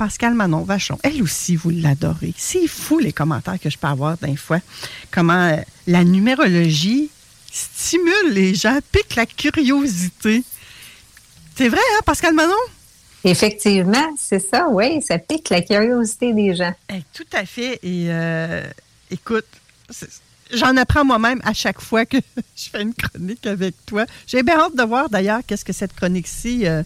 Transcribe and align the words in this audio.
Pascal 0.00 0.32
Manon 0.32 0.62
Vachon, 0.62 0.98
elle 1.02 1.22
aussi, 1.22 1.56
vous 1.56 1.68
l'adorez. 1.68 2.32
C'est 2.34 2.66
fou 2.66 3.00
les 3.00 3.12
commentaires 3.12 3.60
que 3.60 3.68
je 3.68 3.76
peux 3.76 3.86
avoir 3.86 4.16
d'un 4.16 4.34
fois. 4.34 4.60
Comment 5.10 5.48
euh, 5.48 5.56
la 5.86 6.04
numérologie 6.04 7.10
stimule 7.52 8.30
les 8.30 8.54
gens, 8.54 8.78
pique 8.92 9.14
la 9.14 9.26
curiosité. 9.26 10.42
C'est 11.54 11.68
vrai, 11.68 11.82
hein, 11.92 12.00
Pascal 12.06 12.32
Manon? 12.32 12.54
Effectivement, 13.24 14.14
c'est 14.16 14.38
ça, 14.38 14.68
oui, 14.70 15.02
ça 15.02 15.18
pique 15.18 15.50
la 15.50 15.60
curiosité 15.60 16.32
des 16.32 16.54
gens. 16.54 16.72
Eh, 16.88 17.02
tout 17.12 17.28
à 17.34 17.44
fait. 17.44 17.74
Et 17.82 18.06
euh, 18.08 18.64
écoute, 19.10 19.44
j'en 20.50 20.78
apprends 20.78 21.04
moi-même 21.04 21.42
à 21.44 21.52
chaque 21.52 21.82
fois 21.82 22.06
que 22.06 22.16
je 22.56 22.70
fais 22.70 22.80
une 22.80 22.94
chronique 22.94 23.46
avec 23.46 23.74
toi. 23.84 24.06
J'ai 24.26 24.42
bien 24.42 24.60
hâte 24.60 24.76
de 24.76 24.82
voir 24.82 25.10
d'ailleurs 25.10 25.40
qu'est-ce 25.46 25.66
que 25.66 25.74
cette 25.74 25.92
chronique-ci 25.92 26.66
euh, 26.66 26.82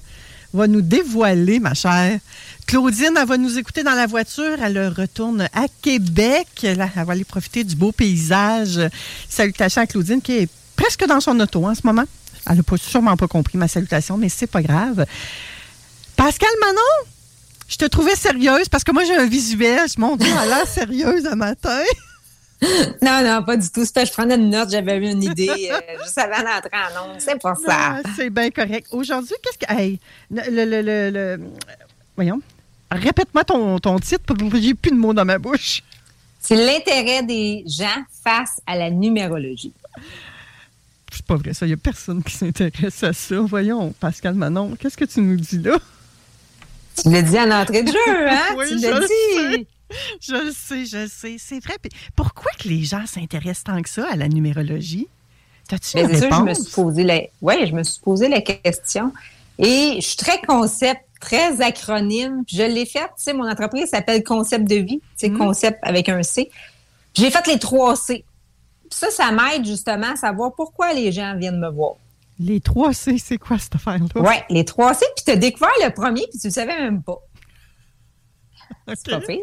va 0.59 0.67
nous 0.67 0.83
dévoiler, 0.83 1.61
ma 1.61 1.75
chère. 1.75 2.19
Claudine, 2.67 3.15
elle 3.21 3.27
va 3.27 3.37
nous 3.37 3.59
écouter 3.59 3.83
dans 3.83 3.95
la 3.95 4.07
voiture. 4.07 4.57
Elle 4.63 4.89
retourne 4.89 5.49
à 5.53 5.67
Québec. 5.83 6.49
Elle 6.63 6.79
va 6.79 7.13
aller 7.13 7.25
profiter 7.25 7.65
du 7.65 7.77
beau 7.77 7.93
paysage. 7.93 8.81
Salutations 9.29 9.83
à 9.83 9.87
Claudine 9.87 10.23
qui 10.23 10.33
est 10.39 10.49
presque 10.77 11.07
dans 11.07 11.21
son 11.21 11.39
auto 11.41 11.67
en 11.67 11.75
ce 11.75 11.83
moment. 11.85 12.05
Elle 12.49 12.57
n'a 12.57 12.63
sûrement 12.77 13.17
pas 13.17 13.29
compris 13.29 13.59
ma 13.59 13.69
salutation, 13.69 14.17
mais 14.17 14.29
c'est 14.29 14.47
pas 14.47 14.63
grave. 14.63 15.07
Pascal 16.17 16.51
Manon, 16.61 17.11
je 17.69 17.77
te 17.77 17.85
trouvais 17.87 18.15
sérieuse 18.15 18.69
parce 18.69 18.85
que 18.85 18.93
moi 18.93 19.05
j'ai 19.05 19.17
un 19.17 19.27
visuel. 19.27 19.81
Mon 19.99 20.17
Dieu, 20.17 20.31
elle 20.31 20.53
a 20.53 20.57
l'air 20.57 20.69
sérieuse 20.69 21.27
un 21.27 21.37
matin. 21.37 21.83
Non, 23.03 23.23
non, 23.23 23.43
pas 23.45 23.57
du 23.57 23.69
tout. 23.71 23.85
C'est 23.85 24.07
je 24.07 24.13
prenais 24.13 24.37
une 24.37 24.51
note, 24.51 24.71
j'avais 24.71 24.97
eu 24.99 25.11
une 25.11 25.23
idée 25.23 25.71
euh, 25.73 25.79
juste 26.05 26.19
avant 26.19 26.39
d'entrer 26.43 26.71
en 26.73 27.11
onde. 27.11 27.21
C'est 27.21 27.41
pas 27.41 27.55
ça. 27.55 28.01
C'est 28.17 28.31
bien 28.31 28.51
correct. 28.51 28.87
Aujourd'hui, 28.93 29.35
qu'est-ce 29.43 29.59
que. 29.59 29.73
Hey, 29.73 29.99
le, 30.31 30.43
le, 30.65 30.83
le- 30.83 31.11
le- 31.11 31.41
Voyons. 32.17 32.41
Répète-moi 32.91 33.45
ton, 33.45 33.79
ton 33.79 33.99
titre, 33.99 34.23
parce 34.27 34.39
que 34.51 34.61
j'ai 34.61 34.75
plus 34.75 34.91
de 34.93 34.97
mots 34.97 35.13
dans 35.15 35.25
ma 35.25 35.39
bouche. 35.39 35.83
C'est 36.41 36.55
l'intérêt 36.57 37.23
des 37.23 37.65
gens 37.67 38.05
face 38.23 38.61
à 38.67 38.77
la 38.77 38.91
numérologie. 38.91 39.73
C'est 41.13 41.25
pas 41.27 41.37
vrai, 41.37 41.55
ça. 41.55 41.65
Il 41.67 41.71
n'y 41.71 41.75
a 41.75 41.79
personne 41.79 42.23
qui 42.23 42.35
s'intéresse 42.37 43.03
à 43.03 43.13
ça. 43.13 43.37
Voyons, 43.41 43.93
Pascal 43.99 44.35
Manon, 44.35 44.77
qu'est-ce 44.79 44.97
que 44.97 45.05
tu 45.07 45.21
nous 45.21 45.37
dis 45.37 45.59
là? 45.59 45.79
Tu 47.03 47.11
l'as 47.11 47.23
dit 47.23 47.39
en 47.39 47.51
entrée 47.51 47.83
de 47.83 47.91
jeu, 47.91 48.29
hein? 48.29 48.39
Oui, 48.57 48.67
tu 48.69 48.77
l'as 48.79 49.01
dit. 49.01 49.67
Je 50.21 50.33
le 50.35 50.53
sais, 50.53 50.85
je 50.87 50.97
le 50.99 51.09
sais. 51.09 51.37
C'est 51.39 51.63
vrai. 51.65 51.75
Puis 51.81 51.91
pourquoi 52.17 52.51
que 52.59 52.69
les 52.69 52.83
gens 52.85 53.07
s'intéressent 53.07 53.65
tant 53.65 53.83
que 53.83 53.89
ça 53.89 54.07
à 54.11 54.17
la 54.17 54.29
numérologie? 54.29 55.09
T'as-tu 55.69 55.99
une 55.99 56.09
c'est 56.09 56.19
sûr, 56.19 56.29
je 56.31 56.35
me 56.43 56.49
réponse? 56.49 56.63
suis 56.67 56.73
posé 56.75 57.03
la... 57.05 57.21
ouais, 57.43 57.67
je 57.67 57.73
me 57.73 57.83
suis 57.83 58.01
posé 58.01 58.29
la 58.29 58.41
question. 58.43 59.13
Et 59.59 59.95
je 59.97 60.07
suis 60.07 60.17
très 60.17 60.41
concept, 60.43 61.01
très 61.21 61.61
acronyme. 61.63 62.43
Je 62.49 62.63
l'ai 62.63 62.85
fait. 62.87 62.99
Tu 63.01 63.07
sais, 63.19 63.33
mon 63.33 63.49
entreprise 63.49 63.89
s'appelle 63.91 64.23
Concept 64.25 64.69
de 64.69 64.77
vie. 64.77 65.01
Sais, 65.17 65.29
Mm. 65.31 65.39
concept 65.39 65.79
avec 65.83 66.09
un 66.09 66.23
C. 66.23 66.51
J'ai 67.15 67.31
fait 67.31 67.47
les 67.47 67.59
trois 67.59 67.97
C. 67.97 68.25
Puis 68.91 68.99
ça, 68.99 69.11
ça 69.11 69.31
m'aide 69.31 69.65
justement 69.65 70.13
à 70.13 70.17
savoir 70.17 70.53
pourquoi 70.55 70.93
les 70.93 71.13
gens 71.13 71.35
viennent 71.37 71.61
me 71.61 71.71
voir. 71.71 71.95
Les 72.41 72.61
trois 72.61 72.93
C, 72.93 73.17
c'est 73.19 73.39
quoi 73.39 73.59
cette 73.59 73.77
affaire-là? 73.77 74.21
Ouais, 74.21 74.45
les 74.51 74.65
trois 74.65 74.93
C. 74.93 75.07
Puis 75.17 75.25
tu 75.25 75.31
as 75.31 75.37
découvert 75.37 75.71
le 75.85 75.91
premier, 75.95 76.27
puis 76.31 76.39
tu 76.41 76.49
le 76.49 76.53
savais 76.53 76.77
même 76.79 77.01
pas. 77.03 77.19
C'est 78.89 79.11
pas 79.11 79.21
pire. 79.21 79.41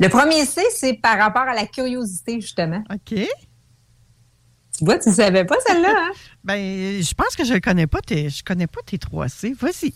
Le 0.00 0.08
premier 0.08 0.46
C, 0.46 0.62
c'est 0.74 0.94
par 0.94 1.18
rapport 1.18 1.42
à 1.42 1.54
la 1.54 1.66
curiosité, 1.66 2.40
justement. 2.40 2.82
OK. 2.90 3.14
Tu 4.80 4.84
vois, 4.86 4.98
tu 4.98 5.10
ne 5.10 5.14
savais 5.14 5.44
pas 5.44 5.56
celle-là, 5.66 5.92
hein? 5.94 6.10
Ben, 6.44 7.02
je 7.02 7.14
pense 7.14 7.36
que 7.36 7.44
je 7.44 7.52
ne 7.52 7.58
connais 7.58 7.86
pas 7.86 8.00
tes, 8.00 8.30
je 8.30 8.42
connais 8.42 8.66
pas 8.66 8.80
tes 8.86 8.96
trois 8.96 9.28
C. 9.28 9.54
Vas-y. 9.60 9.92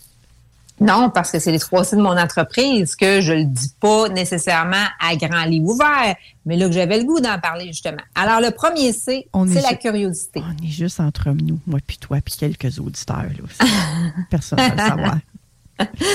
Non, 0.79 1.09
parce 1.09 1.31
que 1.31 1.39
c'est 1.39 1.51
les 1.51 1.59
trois 1.59 1.83
C 1.83 1.95
de 1.95 2.01
mon 2.01 2.15
entreprise 2.17 2.95
que 2.95 3.19
je 3.21 3.33
le 3.33 3.45
dis 3.45 3.71
pas 3.79 4.09
nécessairement 4.09 4.85
à 4.99 5.15
grand 5.15 5.45
livre 5.45 5.69
ouvert, 5.69 6.15
mais 6.45 6.57
là 6.57 6.67
que 6.67 6.73
j'avais 6.73 6.99
le 6.99 7.05
goût 7.05 7.19
d'en 7.19 7.39
parler 7.39 7.67
justement. 7.67 8.03
Alors 8.13 8.41
le 8.41 8.51
premier 8.51 8.91
C, 8.91 9.27
c'est 9.47 9.61
la 9.61 9.75
curiosité. 9.75 10.43
On 10.45 10.63
est 10.63 10.69
juste 10.69 10.99
entre 10.99 11.31
nous, 11.31 11.59
moi 11.65 11.79
puis 11.85 11.97
toi, 11.97 12.19
puis 12.23 12.35
quelques 12.37 12.77
auditeurs. 12.77 13.23
Là, 13.23 13.43
aussi. 13.43 13.71
Personne 14.29 14.59
ne 14.59 14.63
va 14.65 14.71
le 14.71 14.89
savoir. 14.89 15.17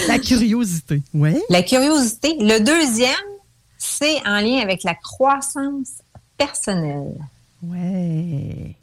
La 0.08 0.18
curiosité. 0.18 1.02
Oui. 1.14 1.40
La 1.48 1.62
curiosité. 1.62 2.36
Le 2.40 2.60
deuxième, 2.60 3.10
c'est 3.78 4.26
en 4.26 4.40
lien 4.40 4.60
avec 4.60 4.82
la 4.84 4.94
croissance 4.94 5.90
personnelle. 6.36 7.14
Ouais. 7.62 8.74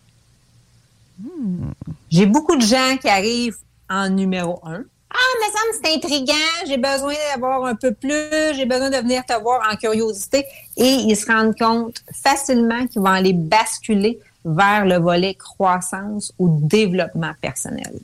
J'ai 2.10 2.26
beaucoup 2.26 2.56
de 2.56 2.62
gens 2.62 2.98
qui 3.02 3.10
arrivent 3.10 3.58
en 3.90 4.10
numéro 4.10 4.60
un. 4.64 4.84
Ah, 5.10 5.38
mais 5.40 5.52
ça 5.52 5.60
me 5.68 5.84
c'est 5.84 5.96
intriguant, 5.96 6.68
j'ai 6.68 6.78
besoin 6.78 7.14
d'avoir 7.34 7.66
un 7.66 7.76
peu 7.76 7.94
plus, 7.94 8.56
j'ai 8.56 8.66
besoin 8.66 8.90
de 8.90 8.98
venir 8.98 9.26
te 9.26 9.34
voir 9.42 9.68
en 9.72 9.76
curiosité. 9.76 10.46
Et 10.76 10.86
ils 10.86 11.16
se 11.16 11.26
rendent 11.26 11.58
compte 11.58 12.04
facilement 12.24 12.86
qu'ils 12.88 13.02
vont 13.02 13.08
aller 13.08 13.34
basculer 13.34 14.20
vers 14.46 14.86
le 14.86 14.98
volet 14.98 15.34
croissance 15.34 16.34
ou 16.38 16.60
développement 16.62 17.34
personnel. 17.42 18.00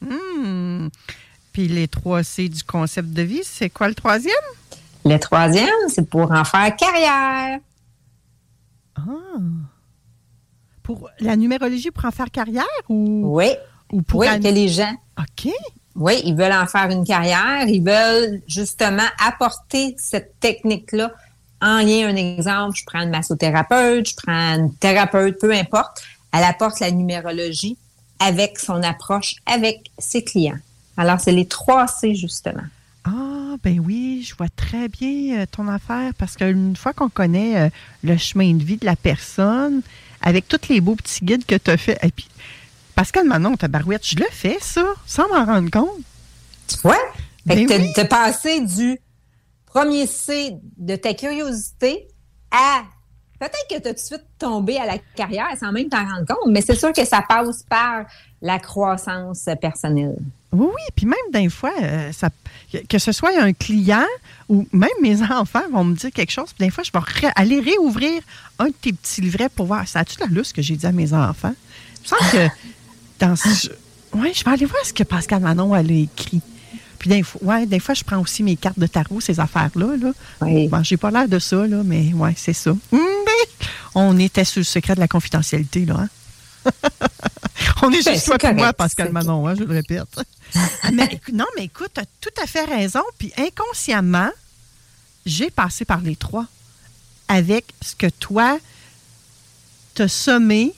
Hmm. 0.00 0.88
Puis 1.56 1.68
les 1.68 1.88
trois 1.88 2.22
C 2.22 2.50
du 2.50 2.62
concept 2.62 3.08
de 3.14 3.22
vie, 3.22 3.40
c'est 3.42 3.70
quoi 3.70 3.88
le 3.88 3.94
troisième? 3.94 4.34
Le 5.06 5.16
troisième, 5.16 5.70
c'est 5.88 6.06
pour 6.06 6.30
en 6.30 6.44
faire 6.44 6.76
carrière. 6.76 7.60
Ah. 8.94 9.02
Pour 10.82 11.08
la 11.18 11.34
numérologie 11.34 11.90
pour 11.90 12.04
en 12.04 12.10
faire 12.10 12.30
carrière 12.30 12.66
ou, 12.90 13.22
Oui, 13.24 13.52
ou 13.90 14.02
pour 14.02 14.20
oui, 14.20 14.26
que 14.38 14.48
les 14.48 14.68
gens 14.68 14.92
OK. 15.18 15.50
Oui, 15.94 16.20
ils 16.26 16.36
veulent 16.36 16.52
en 16.52 16.66
faire 16.66 16.90
une 16.90 17.06
carrière. 17.06 17.66
Ils 17.66 17.82
veulent 17.82 18.42
justement 18.46 19.08
apporter 19.26 19.94
cette 19.96 20.38
technique-là 20.38 21.10
en 21.62 21.78
lien. 21.78 22.10
Un 22.10 22.16
exemple, 22.16 22.76
je 22.78 22.84
prends 22.84 23.00
une 23.00 23.08
massothérapeute, 23.08 24.10
je 24.10 24.14
prends 24.14 24.56
une 24.58 24.74
thérapeute, 24.74 25.40
peu 25.40 25.54
importe. 25.54 26.02
Elle 26.34 26.44
apporte 26.44 26.80
la 26.80 26.90
numérologie 26.90 27.78
avec 28.20 28.58
son 28.58 28.82
approche 28.82 29.36
avec 29.46 29.90
ses 29.98 30.22
clients. 30.22 30.58
Alors, 30.96 31.20
c'est 31.20 31.32
les 31.32 31.46
trois 31.46 31.86
C, 31.86 32.14
justement. 32.14 32.64
Ah, 33.04 33.56
ben 33.62 33.80
oui, 33.84 34.26
je 34.28 34.34
vois 34.34 34.48
très 34.48 34.88
bien 34.88 35.40
euh, 35.40 35.46
ton 35.50 35.68
affaire 35.68 36.12
parce 36.18 36.36
qu'une 36.36 36.74
fois 36.76 36.92
qu'on 36.92 37.08
connaît 37.08 37.56
euh, 37.66 37.68
le 38.02 38.16
chemin 38.16 38.52
de 38.54 38.64
vie 38.64 38.76
de 38.76 38.84
la 38.84 38.96
personne, 38.96 39.82
avec 40.22 40.48
tous 40.48 40.68
les 40.68 40.80
beaux 40.80 40.96
petits 40.96 41.24
guides 41.24 41.46
que 41.46 41.54
tu 41.54 41.70
as 41.70 41.76
fait, 41.76 41.98
et 42.02 42.10
puis 42.10 42.28
Pascal 42.96 43.26
Manon, 43.26 43.56
ta 43.56 43.68
barouette, 43.68 44.06
je 44.06 44.16
le 44.16 44.26
fais, 44.30 44.58
ça, 44.60 44.84
sans 45.06 45.28
m'en 45.28 45.44
rendre 45.44 45.70
compte. 45.70 46.00
Tu 46.66 46.76
vois? 46.82 46.96
Fait 47.46 47.54
Ben 47.54 47.66
que 47.66 48.00
oui. 48.00 48.08
passé 48.08 48.60
du 48.60 48.98
premier 49.66 50.06
C 50.06 50.56
de 50.78 50.96
ta 50.96 51.14
curiosité 51.14 52.08
à 52.50 52.82
peut-être 53.38 53.66
que 53.70 53.80
tu 53.80 53.88
as 53.88 53.90
tout 53.90 53.94
de 53.94 53.98
suite 53.98 54.24
tombé 54.38 54.78
à 54.78 54.86
la 54.86 54.98
carrière 55.14 55.46
sans 55.60 55.70
même 55.70 55.88
t'en 55.88 55.98
rendre 56.04 56.26
compte, 56.26 56.50
mais 56.50 56.62
c'est 56.62 56.74
sûr 56.74 56.92
que 56.92 57.04
ça 57.04 57.22
passe 57.28 57.62
par 57.64 58.06
la 58.40 58.58
croissance 58.58 59.48
personnelle. 59.60 60.16
Oui, 60.52 60.66
oui, 60.68 60.82
puis 60.94 61.06
même 61.06 61.16
des 61.32 61.48
fois, 61.50 61.72
euh, 61.82 62.12
ça, 62.12 62.30
que- 62.88 62.98
ce 62.98 63.12
soit 63.12 63.30
un 63.40 63.52
client 63.52 64.06
ou 64.48 64.66
même 64.72 64.88
mes 65.02 65.20
enfants 65.30 65.62
vont 65.72 65.84
me 65.84 65.94
dire 65.94 66.10
quelque 66.12 66.30
chose, 66.32 66.50
puis 66.56 66.66
des 66.66 66.70
fois, 66.70 66.84
je 66.84 66.92
vais 66.92 67.00
ré- 67.26 67.32
aller 67.36 67.60
réouvrir 67.60 68.22
un 68.58 68.66
de 68.66 68.74
tes 68.80 68.92
petits 68.92 69.20
livrets 69.20 69.48
pour 69.48 69.66
voir, 69.66 69.86
ça 69.88 70.00
a-tu 70.00 70.18
la 70.20 70.26
luce 70.26 70.52
que 70.52 70.62
j'ai 70.62 70.76
dit 70.76 70.86
à 70.86 70.92
mes 70.92 71.12
enfants? 71.12 71.54
Me 72.02 72.06
semble 72.06 72.30
que 72.30 72.48
dans 73.18 73.36
ce... 73.36 73.68
Oui, 74.14 74.32
je 74.34 74.44
vais 74.44 74.52
aller 74.52 74.66
voir 74.66 74.84
ce 74.84 74.92
que 74.92 75.02
Pascal 75.02 75.42
Manon 75.42 75.74
elle 75.74 75.90
a 75.90 75.94
écrit. 75.94 76.40
Puis 76.98 77.10
des 77.10 77.22
fois, 77.22 77.40
ouais, 77.42 77.66
des 77.66 77.78
fois, 77.80 77.94
je 77.94 78.02
prends 78.04 78.18
aussi 78.18 78.42
mes 78.42 78.56
cartes 78.56 78.78
de 78.78 78.86
tarot, 78.86 79.20
ces 79.20 79.38
affaires-là. 79.38 79.96
Là. 80.00 80.12
Oui. 80.40 80.68
Bon, 80.68 80.82
j'ai 80.82 80.96
pas 80.96 81.10
l'air 81.10 81.28
de 81.28 81.38
ça, 81.38 81.66
là, 81.66 81.82
mais 81.84 82.14
ouais, 82.14 82.32
c'est 82.36 82.54
ça. 82.54 82.72
On 83.94 84.18
était 84.18 84.44
sur 84.44 84.60
le 84.60 84.64
secret 84.64 84.94
de 84.94 85.00
la 85.00 85.08
confidentialité, 85.08 85.84
là. 85.84 85.96
Hein? 86.00 86.08
On 87.82 87.90
est 87.90 88.04
Ben, 88.04 88.14
juste 88.14 88.26
toi 88.26 88.50
et 88.50 88.54
moi, 88.54 88.72
Pascal 88.72 89.12
Manon, 89.12 89.46
hein, 89.46 89.54
je 89.56 89.64
le 89.64 89.74
répète. 89.74 90.02
Mais 90.92 91.20
non, 91.32 91.44
mais 91.56 91.64
écoute, 91.64 91.90
tu 91.94 92.00
as 92.00 92.06
tout 92.20 92.30
à 92.42 92.46
fait 92.46 92.64
raison. 92.64 93.02
Puis 93.18 93.32
inconsciemment, 93.36 94.30
j'ai 95.26 95.50
passé 95.50 95.84
par 95.84 96.00
les 96.00 96.16
trois 96.16 96.46
avec 97.28 97.64
ce 97.82 97.94
que 97.96 98.06
toi 98.06 98.58
t'as 99.94 100.08
semé 100.08 100.72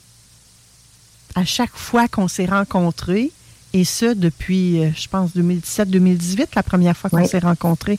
à 1.35 1.44
chaque 1.44 1.75
fois 1.76 2.08
qu'on 2.08 2.29
s'est 2.29 2.46
rencontrés. 2.46 3.31
Et 3.75 3.84
ça, 3.84 4.14
depuis, 4.14 4.82
euh, 4.82 4.91
je 4.96 5.08
pense, 5.08 5.32
2017-2018, 5.37 6.46
la 6.56 6.62
première 6.62 6.96
fois 6.96 7.11
qu'on 7.11 7.19
Oui. 7.23 7.29
s'est 7.29 7.38
rencontrés. 7.41 7.99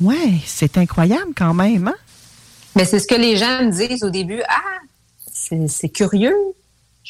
Ouais, 0.00 0.34
c'est 0.46 0.76
incroyable 0.78 1.32
quand 1.36 1.54
même, 1.54 1.88
hein? 1.88 1.94
Mais 2.76 2.84
c'est 2.84 2.98
ce 3.00 3.06
que 3.06 3.14
les 3.14 3.36
gens 3.36 3.62
me 3.64 3.70
disent 3.70 4.04
au 4.04 4.10
début. 4.10 4.42
Ah, 4.48 4.60
c'est 5.66 5.88
curieux. 5.88 6.36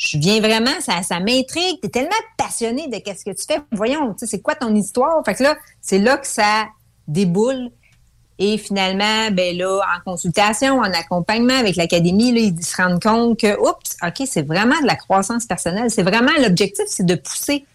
Je 0.01 0.17
viens 0.17 0.41
vraiment, 0.41 0.71
ça, 0.81 1.21
m'intrigue. 1.21 1.79
Tu 1.83 1.87
es 1.87 1.89
tellement 1.91 2.11
passionné 2.39 2.89
de 2.89 2.97
qu'est-ce 3.01 3.23
que 3.23 3.33
tu 3.33 3.45
fais. 3.47 3.61
Voyons, 3.71 4.15
tu 4.15 4.21
sais, 4.21 4.27
c'est 4.27 4.41
quoi 4.41 4.55
ton 4.55 4.75
histoire? 4.75 5.23
Fait 5.27 5.35
que 5.35 5.43
là, 5.43 5.59
c'est 5.83 5.99
là 5.99 6.17
que 6.17 6.27
ça 6.27 6.69
déboule. 7.07 7.71
Et 8.39 8.57
finalement, 8.57 9.31
ben 9.31 9.55
là, 9.59 9.83
en 9.95 10.11
consultation, 10.11 10.79
en 10.79 10.85
accompagnement 10.85 11.59
avec 11.59 11.77
l'académie, 11.77 12.33
là, 12.33 12.41
ils 12.41 12.65
se 12.65 12.81
rendent 12.81 13.03
compte 13.03 13.41
que, 13.41 13.61
oups, 13.61 13.99
OK, 14.03 14.27
c'est 14.27 14.41
vraiment 14.41 14.81
de 14.81 14.87
la 14.87 14.97
croissance 14.97 15.45
personnelle. 15.45 15.91
C'est 15.91 16.03
vraiment 16.03 16.33
l'objectif, 16.41 16.87
c'est 16.89 17.05
de 17.05 17.17
pousser 17.17 17.67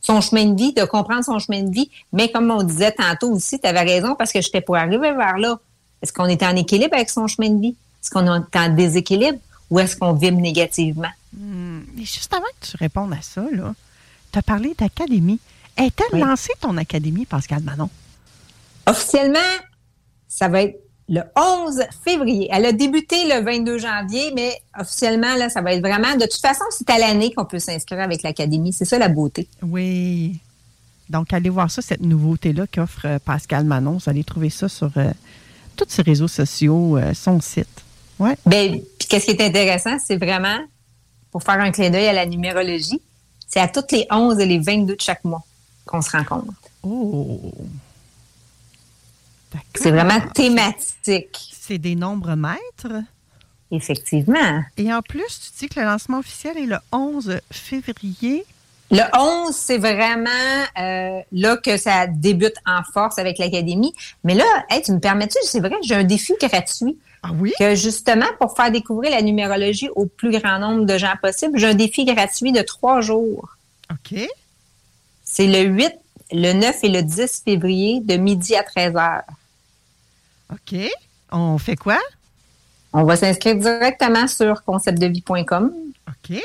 son 0.00 0.20
chemin 0.20 0.46
de 0.46 0.56
vie, 0.60 0.72
de 0.72 0.82
comprendre 0.82 1.22
son 1.22 1.38
chemin 1.38 1.62
de 1.62 1.70
vie. 1.70 1.92
Mais 2.12 2.28
comme 2.28 2.50
on 2.50 2.64
disait 2.64 2.90
tantôt 2.90 3.30
aussi, 3.30 3.60
tu 3.60 3.68
avais 3.68 3.82
raison 3.82 4.16
parce 4.16 4.32
que 4.32 4.40
j'étais 4.40 4.62
pour 4.62 4.74
arriver 4.74 5.12
vers 5.12 5.38
là. 5.38 5.60
Est-ce 6.02 6.12
qu'on 6.12 6.26
est 6.26 6.42
en 6.42 6.56
équilibre 6.56 6.96
avec 6.96 7.08
son 7.08 7.28
chemin 7.28 7.50
de 7.50 7.60
vie? 7.60 7.76
Est-ce 8.02 8.10
qu'on 8.10 8.26
est 8.26 8.56
en 8.56 8.68
déséquilibre? 8.70 9.38
Ou 9.70 9.78
est-ce 9.78 9.96
qu'on 9.96 10.12
vibre 10.12 10.40
négativement? 10.40 11.10
Mais 11.32 12.04
juste 12.04 12.32
avant 12.32 12.44
que 12.60 12.66
tu 12.66 12.76
répondes 12.76 13.12
à 13.12 13.20
ça, 13.22 13.44
tu 14.32 14.38
as 14.38 14.42
parlé 14.42 14.74
d'académie. 14.78 15.40
Est-elle 15.76 16.06
Oui. 16.14 16.20
lancée 16.20 16.52
ton 16.60 16.76
académie, 16.76 17.24
Pascal 17.26 17.62
Manon? 17.62 17.88
Officiellement, 18.86 19.38
ça 20.26 20.48
va 20.48 20.62
être 20.62 20.78
le 21.08 21.22
11 21.36 21.82
février. 22.04 22.48
Elle 22.50 22.66
a 22.66 22.72
débuté 22.72 23.16
le 23.28 23.42
22 23.44 23.78
janvier, 23.78 24.32
mais 24.34 24.60
officiellement, 24.78 25.34
là, 25.36 25.48
ça 25.48 25.62
va 25.62 25.72
être 25.74 25.80
vraiment. 25.80 26.14
De 26.16 26.24
toute 26.24 26.40
façon, 26.40 26.64
c'est 26.70 26.88
à 26.90 26.98
l'année 26.98 27.32
qu'on 27.32 27.44
peut 27.44 27.58
s'inscrire 27.58 28.00
avec 28.00 28.22
l'académie. 28.22 28.72
C'est 28.72 28.84
ça 28.84 28.98
la 28.98 29.08
beauté. 29.08 29.48
Oui. 29.62 30.38
Donc, 31.08 31.32
allez 31.32 31.48
voir 31.48 31.70
ça, 31.70 31.80
cette 31.80 32.02
nouveauté-là 32.02 32.66
qu'offre 32.66 33.06
euh, 33.06 33.18
Pascal 33.18 33.64
Manon. 33.64 33.92
Vous 33.92 34.10
allez 34.10 34.24
trouver 34.24 34.50
ça 34.50 34.68
sur 34.68 34.90
euh, 34.98 35.10
tous 35.76 35.86
ses 35.88 36.02
réseaux 36.02 36.28
sociaux, 36.28 36.98
euh, 36.98 37.14
son 37.14 37.40
site. 37.40 37.68
Ouais. 38.18 38.36
Ben, 38.46 38.80
puis 38.98 39.08
qu'est-ce 39.08 39.26
qui 39.26 39.32
est 39.32 39.40
intéressant, 39.42 39.98
c'est 40.04 40.16
vraiment, 40.16 40.58
pour 41.30 41.42
faire 41.42 41.60
un 41.60 41.70
clin 41.70 41.90
d'œil 41.90 42.06
à 42.08 42.12
la 42.12 42.26
numérologie, 42.26 43.00
c'est 43.46 43.60
à 43.60 43.68
toutes 43.68 43.92
les 43.92 44.06
11 44.10 44.38
et 44.40 44.46
les 44.46 44.58
22 44.58 44.96
de 44.96 45.00
chaque 45.00 45.24
mois 45.24 45.42
qu'on 45.86 46.02
se 46.02 46.10
rencontre. 46.10 46.52
Oh. 46.82 47.40
C'est 49.74 49.90
vraiment 49.90 50.20
thématique, 50.34 51.54
C'est 51.60 51.78
des 51.78 51.94
nombres 51.94 52.34
maîtres? 52.34 53.02
effectivement. 53.70 54.62
Et 54.78 54.92
en 54.92 55.02
plus, 55.02 55.26
tu 55.40 55.58
dis 55.58 55.68
que 55.68 55.78
le 55.80 55.84
lancement 55.84 56.18
officiel 56.18 56.56
est 56.56 56.64
le 56.66 56.78
11 56.90 57.38
février. 57.50 58.46
Le 58.90 59.02
11, 59.14 59.54
c'est 59.54 59.76
vraiment 59.76 60.30
euh, 60.78 61.20
là 61.32 61.56
que 61.58 61.76
ça 61.76 62.06
débute 62.06 62.54
en 62.64 62.82
force 62.94 63.18
avec 63.18 63.36
l'académie. 63.36 63.92
Mais 64.24 64.34
là, 64.34 64.46
hey, 64.70 64.80
tu 64.80 64.92
me 64.92 65.00
permets-tu, 65.00 65.36
c'est 65.42 65.60
vrai, 65.60 65.74
j'ai 65.82 65.94
un 65.94 66.04
défi 66.04 66.32
gratuit 66.40 66.96
Ah 67.22 67.30
oui? 67.38 67.52
que 67.58 67.74
justement 67.74 68.26
pour 68.38 68.56
faire 68.56 68.70
découvrir 68.70 69.10
la 69.10 69.22
numérologie 69.22 69.88
au 69.96 70.06
plus 70.06 70.30
grand 70.30 70.58
nombre 70.58 70.84
de 70.84 70.98
gens 70.98 71.14
possible, 71.20 71.58
j'ai 71.58 71.66
un 71.66 71.74
défi 71.74 72.04
gratuit 72.04 72.52
de 72.52 72.62
trois 72.62 73.00
jours. 73.00 73.56
OK. 73.90 74.18
C'est 75.24 75.46
le 75.46 75.62
8, 75.62 75.92
le 76.32 76.52
9 76.52 76.84
et 76.84 76.88
le 76.88 77.02
10 77.02 77.42
février 77.44 78.00
de 78.00 78.16
midi 78.16 78.54
à 78.54 78.62
13 78.62 78.96
heures. 78.96 79.22
OK. 80.52 80.78
On 81.30 81.58
fait 81.58 81.76
quoi? 81.76 81.98
On 82.92 83.04
va 83.04 83.16
s'inscrire 83.16 83.56
directement 83.56 84.26
sur 84.26 84.62
conceptdevie.com 84.64 85.72
OK. 86.08 86.40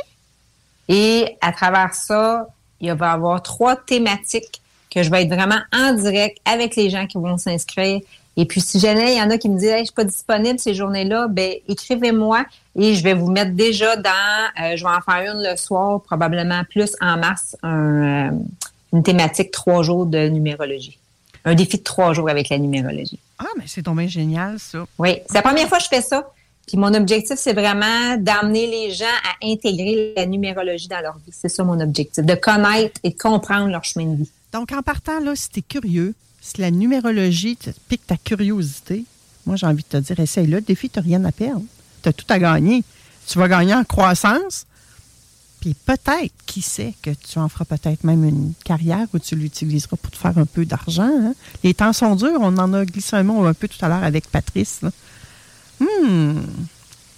et 0.90 1.38
à 1.40 1.54
travers 1.54 1.94
ça, 1.94 2.48
il 2.82 2.92
va 2.94 3.08
y 3.08 3.10
avoir 3.10 3.42
trois 3.42 3.78
thématiques 3.78 4.62
que 4.94 5.02
je 5.02 5.10
vais 5.10 5.24
être 5.24 5.34
vraiment 5.34 5.62
en 5.72 5.94
direct 5.94 6.38
avec 6.46 6.76
les 6.76 6.90
gens 6.90 7.08
qui 7.08 7.18
vont 7.18 7.38
s'inscrire. 7.38 8.02
Et 8.36 8.46
puis, 8.46 8.62
si 8.62 8.80
jamais 8.80 9.14
il 9.14 9.20
y 9.20 9.22
en 9.22 9.30
a 9.30 9.38
qui 9.38 9.48
me 9.48 9.58
disent, 9.58 9.70
hey, 9.70 9.80
je 9.80 9.86
suis 9.86 9.94
pas 9.94 10.04
disponible 10.04 10.60
ces 10.60 10.74
journées-là, 10.74 11.28
ben, 11.30 11.54
écrivez-moi 11.68 12.46
et 12.76 12.96
je 12.96 13.04
vais 13.04 13.14
vous 13.14 13.30
mettre 13.30 13.52
déjà 13.52 13.96
dans, 13.96 14.10
euh, 14.62 14.76
je 14.76 14.84
vais 14.84 14.90
en 14.90 15.02
faire 15.02 15.34
une 15.34 15.44
le 15.44 15.56
soir, 15.56 16.02
probablement 16.02 16.64
plus 16.70 16.96
en 17.00 17.18
mars, 17.18 17.56
un, 17.62 18.30
euh, 18.30 18.32
une 18.92 19.04
thématique 19.04 19.52
trois 19.52 19.84
jours 19.84 20.06
de 20.06 20.28
numérologie. 20.30 20.98
Un 21.46 21.56
défi 21.56 21.78
de 21.78 21.84
trois 21.84 22.14
jours 22.14 22.30
avec 22.30 22.50
la 22.50 22.58
numérologie. 22.58 23.20
Ah, 23.38 23.46
mais 23.58 23.66
c'est 23.68 23.84
tombé 23.84 24.08
génial, 24.08 24.60
ça. 24.60 24.86
Oui, 24.98 25.20
c'est 25.28 25.36
la 25.36 25.42
première 25.42 25.68
fois 25.68 25.78
que 25.78 25.84
je 25.84 25.90
fais 25.90 26.02
ça. 26.02 26.32
Puis 26.68 26.78
mon 26.78 26.94
objectif, 26.94 27.38
c'est 27.38 27.54
vraiment 27.54 28.16
d'amener 28.18 28.68
les 28.68 28.92
gens 28.92 29.06
à 29.06 29.46
intégrer 29.46 30.14
la 30.16 30.26
numérologie 30.26 30.88
dans 30.88 31.02
leur 31.02 31.18
vie. 31.18 31.34
C'est 31.34 31.50
ça 31.50 31.64
mon 31.64 31.80
objectif, 31.82 32.24
de 32.24 32.36
connaître 32.36 33.00
et 33.04 33.10
de 33.10 33.18
comprendre 33.18 33.68
leur 33.68 33.84
chemin 33.84 34.06
de 34.06 34.16
vie. 34.24 34.30
Donc, 34.54 34.72
en 34.72 34.82
partant, 34.82 35.20
là, 35.20 35.36
si 35.36 35.50
tu 35.50 35.60
es 35.60 35.62
curieux, 35.62 36.14
si 36.46 36.60
la 36.62 36.70
numérologie 36.72 37.56
te 37.56 37.70
pique 37.88 38.06
ta 38.06 38.18
curiosité, 38.18 39.06
moi, 39.46 39.56
j'ai 39.56 39.66
envie 39.66 39.84
de 39.84 39.88
te 39.88 39.98
dire, 39.98 40.20
essaye-le. 40.20 40.58
Le 40.58 40.62
défi, 40.62 40.90
tu 40.90 41.00
n'as 41.00 41.04
rien 41.06 41.24
à 41.26 41.32
perdre. 41.32 41.64
Tu 42.02 42.10
as 42.10 42.14
tout 42.14 42.26
à 42.30 42.38
gagner. 42.40 42.84
Tu 43.28 43.38
vas 43.40 43.48
gagner 43.48 43.74
en 43.74 43.84
croissance. 43.84 44.66
Puis 45.62 45.74
peut-être, 45.86 46.34
qui 46.46 46.62
sait, 46.62 46.94
que 47.02 47.12
tu 47.12 47.40
en 47.40 47.48
feras 47.48 47.64
peut-être 47.66 48.04
même 48.04 48.26
une 48.26 48.54
carrière 48.66 49.08
où 49.14 49.20
tu 49.20 49.36
l'utiliseras 49.36 49.96
pour 49.96 50.12
te 50.12 50.18
faire 50.18 50.38
un 50.38 50.46
peu 50.46 50.66
d'argent. 50.66 51.10
hein. 51.10 51.34
Les 51.64 51.74
temps 51.74 51.94
sont 51.94 52.16
durs. 52.16 52.38
On 52.42 52.58
en 52.58 52.74
a 52.74 52.84
glissé 52.86 53.16
un 53.16 53.24
mot 53.24 53.46
un 53.46 53.54
peu 53.54 53.68
tout 53.70 53.84
à 53.84 53.88
l'heure 53.88 54.04
avec 54.04 54.28
Patrice. 54.30 54.80
là. 54.82 54.92
Hmm. 55.80 56.42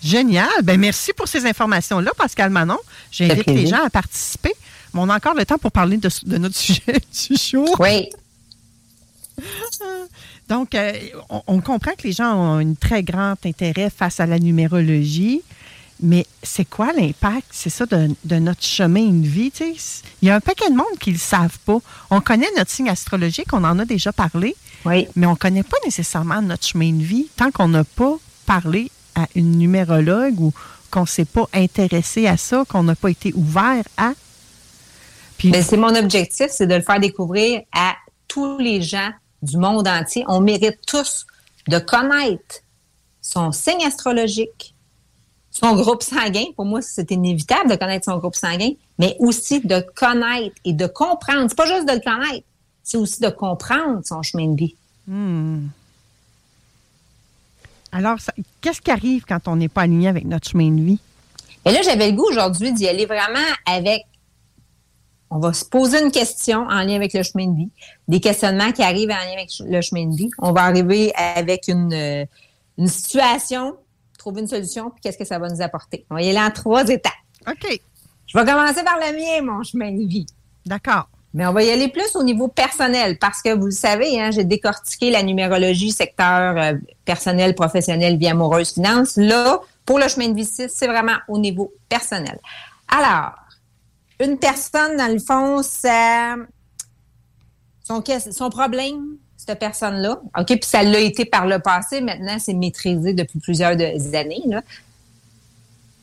Génial. 0.04 0.48
Ben 0.64 0.80
merci 0.80 1.14
pour 1.14 1.28
ces 1.28 1.46
informations-là, 1.48 2.12
Pascal 2.18 2.52
Manon. 2.52 2.78
J'invite 3.12 3.48
les 3.48 3.66
gens 3.66 3.84
à 3.84 3.90
participer. 3.90 4.54
Mais 4.94 5.00
on 5.02 5.10
a 5.10 5.16
encore 5.16 5.34
le 5.34 5.46
temps 5.46 5.58
pour 5.58 5.72
parler 5.72 5.98
de, 5.98 6.10
de 6.26 6.38
notre 6.38 6.56
sujet 6.68 6.82
du 7.28 7.36
jour. 7.36 7.76
Oui, 7.80 8.10
Donc, 10.50 10.76
euh, 10.76 10.94
on, 11.30 11.42
on 11.48 11.62
comprend 11.62 11.92
que 11.92 12.04
les 12.04 12.12
gens 12.12 12.34
ont 12.36 12.58
un 12.60 12.74
très 12.74 13.04
grand 13.04 13.36
intérêt 13.46 13.90
face 13.90 14.20
à 14.20 14.26
la 14.26 14.40
numérologie, 14.40 15.42
mais 16.02 16.26
c'est 16.44 16.66
quoi 16.66 16.92
l'impact, 16.94 17.48
c'est 17.52 17.70
ça, 17.70 17.86
de, 17.86 18.10
de 18.26 18.36
notre 18.36 18.64
chemin 18.64 19.08
de 19.08 19.28
vie? 19.28 19.52
tu 19.52 19.76
sais? 19.76 20.02
Il 20.22 20.28
y 20.28 20.32
a 20.32 20.36
un 20.36 20.40
paquet 20.42 20.70
de 20.70 20.76
monde 20.76 20.98
qui 21.00 21.12
ne 21.12 21.16
le 21.16 21.20
savent 21.20 21.58
pas. 21.66 21.78
On 22.10 22.20
connaît 22.22 22.50
notre 22.58 22.72
signe 22.72 22.90
astrologique, 22.90 23.54
on 23.54 23.64
en 23.64 23.80
a 23.80 23.86
déjà 23.86 24.12
parlé, 24.12 24.56
oui. 24.86 25.08
mais 25.16 25.26
on 25.26 25.32
ne 25.32 25.38
connaît 25.38 25.64
pas 25.64 25.78
nécessairement 25.86 26.42
notre 26.42 26.66
chemin 26.66 26.92
de 26.92 27.04
vie 27.04 27.28
tant 27.38 27.52
qu'on 27.52 27.70
n'a 27.70 27.84
pas 27.84 28.18
parlé 28.46 28.92
à 29.16 29.28
une 29.36 29.58
numérologue 29.58 30.40
ou 30.40 30.54
qu'on 30.92 31.02
ne 31.02 31.08
s'est 31.08 31.26
pas 31.26 31.48
intéressé 31.54 32.28
à 32.28 32.38
ça, 32.38 32.66
qu'on 32.68 32.84
n'a 32.84 32.96
pas 32.96 33.10
été 33.10 33.34
ouvert 33.34 33.84
à. 33.98 34.12
Puis, 35.38 35.50
Mais 35.50 35.62
c'est 35.62 35.78
mon 35.78 35.96
objectif, 35.96 36.48
c'est 36.50 36.68
de 36.68 36.76
le 36.76 36.82
faire 36.82 37.00
découvrir 37.00 37.62
à 37.74 37.96
tous 38.28 38.58
les 38.58 38.82
gens 38.82 39.12
du 39.46 39.58
monde 39.58 39.88
entier. 39.88 40.26
On 40.28 40.42
mérite 40.42 40.80
tous 40.86 41.26
de 41.68 41.80
connaître 41.80 42.62
son 43.22 43.52
signe 43.52 43.84
astrologique, 43.86 44.76
son 45.52 45.76
groupe 45.76 46.04
sanguin. 46.04 46.46
Pour 46.56 46.66
moi, 46.66 46.82
c'est 46.82 47.12
inévitable 47.12 47.70
de 47.70 47.76
connaître 47.76 48.06
son 48.06 48.18
groupe 48.18 48.36
sanguin, 48.36 48.72
mais 49.00 49.16
aussi 49.20 49.62
de 49.62 49.84
connaître 49.96 50.56
et 50.66 50.74
de 50.74 50.88
comprendre. 50.88 51.46
C'est 51.50 51.58
pas 51.58 51.66
juste 51.66 51.88
de 51.88 51.94
le 51.94 52.00
connaître, 52.00 52.46
c'est 52.84 52.98
aussi 52.98 53.22
de 53.22 53.30
comprendre 53.30 54.02
son 54.04 54.22
chemin 54.22 54.48
de 54.48 54.58
vie. 54.58 54.76
Hmm. 55.08 55.68
Alors, 57.92 58.18
qu'est-ce 58.62 58.82
qui 58.82 58.92
arrive 58.92 59.24
quand 59.26 59.48
on 59.48 59.56
n'est 59.56 59.70
pas 59.70 59.82
aligné 59.82 60.10
avec 60.10 60.26
notre 60.26 60.50
chemin 60.50 60.70
de 60.70 60.82
vie? 60.82 61.00
Et 61.66 61.72
là, 61.72 61.82
j'avais 61.82 62.12
le 62.12 62.18
goût 62.18 62.28
aujourd'hui 62.30 62.74
d'y 62.74 62.88
aller 62.88 63.06
vraiment 63.06 63.40
avec. 63.66 64.04
On 65.36 65.40
va 65.40 65.52
se 65.52 65.66
poser 65.66 66.02
une 66.02 66.12
question 66.12 66.66
en 66.70 66.82
lien 66.84 66.96
avec 66.96 67.14
le 67.14 67.22
chemin 67.22 67.48
de 67.48 67.58
vie, 67.58 67.70
des 68.08 68.22
questionnements 68.22 68.72
qui 68.72 68.82
arrivent 68.82 69.10
en 69.10 69.16
lien 69.16 69.34
avec 69.34 69.50
le 69.60 69.82
chemin 69.82 70.06
de 70.06 70.16
vie. 70.16 70.30
On 70.40 70.54
va 70.54 70.62
arriver 70.62 71.12
avec 71.14 71.68
une, 71.68 71.94
euh, 71.94 72.26
une 72.78 72.88
situation, 72.88 73.76
trouver 74.18 74.44
une 74.44 74.48
solution, 74.48 74.92
puis 74.92 75.02
qu'est-ce 75.02 75.18
que 75.18 75.26
ça 75.26 75.38
va 75.38 75.50
nous 75.50 75.62
apporter. 75.62 76.06
On 76.10 76.16
va 76.16 76.22
y 76.22 76.30
aller 76.30 76.40
en 76.40 76.52
trois 76.52 76.88
étapes. 76.88 77.12
OK, 77.50 77.82
Je 78.28 78.40
vais 78.40 78.46
commencer 78.46 78.82
par 78.86 78.96
le 78.96 79.12
mien, 79.12 79.42
mon 79.54 79.62
chemin 79.62 79.92
de 79.92 80.08
vie. 80.08 80.26
d'accord. 80.66 81.10
Mais 81.34 81.46
on 81.46 81.52
va 81.52 81.64
y 81.64 81.70
aller 81.70 81.90
plus 81.90 82.16
au 82.16 82.24
niveau 82.24 82.48
personnel 82.48 83.18
parce 83.20 83.42
que 83.42 83.54
vous 83.54 83.66
le 83.66 83.72
savez, 83.72 84.22
hein, 84.22 84.32
j'ai 84.32 84.46
décortiqué 84.46 85.12
la 85.12 85.22
numérologie 85.22 85.92
secteur 85.92 86.58
euh, 86.58 86.76
personnel, 87.04 87.56
professionnel, 87.56 88.16
vie 88.16 88.30
amoureuse, 88.30 88.72
finance. 88.76 89.18
Là, 89.18 89.60
pour 89.86 90.00
le 90.00 90.08
chemin 90.08 90.30
de 90.30 90.34
vie 90.34 90.46
6, 90.46 90.70
c'est 90.74 90.88
vraiment 90.88 91.18
au 91.28 91.38
niveau 91.38 91.74
personnel. 91.90 92.40
Alors, 92.88 93.34
une 94.20 94.38
personne, 94.38 94.98
dans 94.98 95.12
le 95.12 95.20
fond, 95.20 95.62
ça, 95.62 96.36
son, 97.84 98.04
son 98.32 98.50
problème, 98.50 99.18
cette 99.38 99.60
personne-là, 99.60 100.22
OK, 100.38 100.48
puis 100.48 100.60
ça 100.64 100.84
l'a 100.84 101.00
été 101.00 101.26
par 101.26 101.46
le 101.46 101.60
passé, 101.60 102.02
maintenant 102.02 102.38
c'est 102.40 102.54
maîtrisé 102.54 103.14
depuis 103.14 103.40
plusieurs 103.40 103.74
années. 103.74 104.44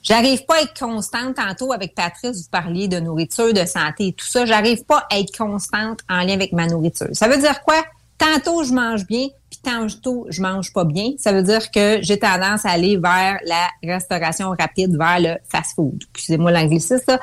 J'arrive 0.03 0.45
pas 0.47 0.57
à 0.57 0.63
être 0.63 0.79
constante. 0.79 1.37
Tantôt, 1.37 1.73
avec 1.73 1.95
Patrice, 1.95 2.43
vous 2.43 2.51
parliez 2.51 2.89
de 2.89 2.99
nourriture, 2.99 3.53
de 3.53 3.65
santé 3.65 4.09
et 4.09 4.13
tout 4.13 4.27
ça. 4.27 4.45
J'arrive 4.47 4.85
pas 4.85 5.07
à 5.11 5.21
être 5.21 5.37
constante 5.37 6.01
en 6.09 6.23
lien 6.23 6.35
avec 6.35 6.53
ma 6.53 6.67
nourriture. 6.67 7.09
Ça 7.13 7.29
veut 7.29 7.39
dire 7.39 7.63
quoi? 7.63 7.83
Tantôt, 8.19 8.65
je 8.65 8.73
mange 8.73 9.07
bien, 9.07 9.29
puis 9.51 9.61
tantôt, 9.63 10.27
je 10.29 10.43
mange 10.43 10.73
pas 10.73 10.85
bien. 10.85 11.13
Ça 11.19 11.33
veut 11.33 11.43
dire 11.43 11.71
que 11.71 11.99
j'ai 12.03 12.19
tendance 12.19 12.65
à 12.65 12.71
aller 12.71 12.97
vers 12.97 13.39
la 13.45 13.69
restauration 13.83 14.51
rapide, 14.51 14.97
vers 14.97 15.21
le 15.21 15.37
fast-food. 15.49 16.05
Excusez-moi 16.15 16.51
l'anglicisme, 16.51 17.01
ça. 17.07 17.21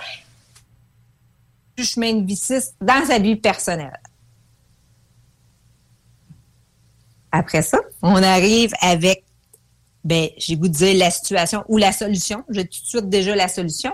Du 1.79 1.85
chemin 1.85 2.13
de 2.13 2.25
vie 2.25 2.37
dans 2.81 3.05
sa 3.05 3.19
vie 3.19 3.37
personnelle. 3.37 4.01
Après 7.31 7.61
ça, 7.61 7.77
on 8.01 8.21
arrive 8.21 8.73
avec 8.81 9.23
ben, 10.03 10.27
j'ai 10.37 10.57
goût 10.57 10.67
de 10.67 10.73
dire 10.73 10.97
la 10.97 11.09
situation 11.09 11.63
ou 11.69 11.77
la 11.77 11.93
solution. 11.93 12.43
J'ai 12.49 12.65
tout 12.65 12.81
de 12.81 12.85
suite 12.85 13.07
déjà 13.07 13.33
la 13.33 13.47
solution. 13.47 13.93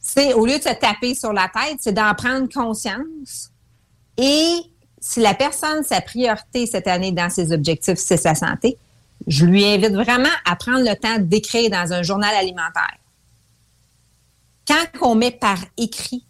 C'est 0.00 0.32
au 0.32 0.44
lieu 0.44 0.58
de 0.58 0.62
se 0.64 0.74
taper 0.74 1.14
sur 1.14 1.32
la 1.32 1.48
tête, 1.48 1.76
c'est 1.78 1.92
d'en 1.92 2.12
prendre 2.16 2.52
conscience. 2.52 3.52
Et 4.16 4.56
si 4.98 5.20
la 5.20 5.34
personne, 5.34 5.84
sa 5.84 6.00
priorité 6.00 6.66
cette 6.66 6.88
année 6.88 7.12
dans 7.12 7.30
ses 7.30 7.52
objectifs, 7.52 7.98
c'est 7.98 8.16
sa 8.16 8.34
santé, 8.34 8.76
je 9.28 9.46
lui 9.46 9.64
invite 9.64 9.92
vraiment 9.92 10.34
à 10.44 10.56
prendre 10.56 10.80
le 10.80 10.96
temps 10.96 11.20
d'écrire 11.20 11.70
dans 11.70 11.92
un 11.92 12.02
journal 12.02 12.34
alimentaire. 12.34 12.98
Quand 14.66 14.84
on 15.00 15.14
met 15.14 15.30
par 15.30 15.58
écrit, 15.76 16.24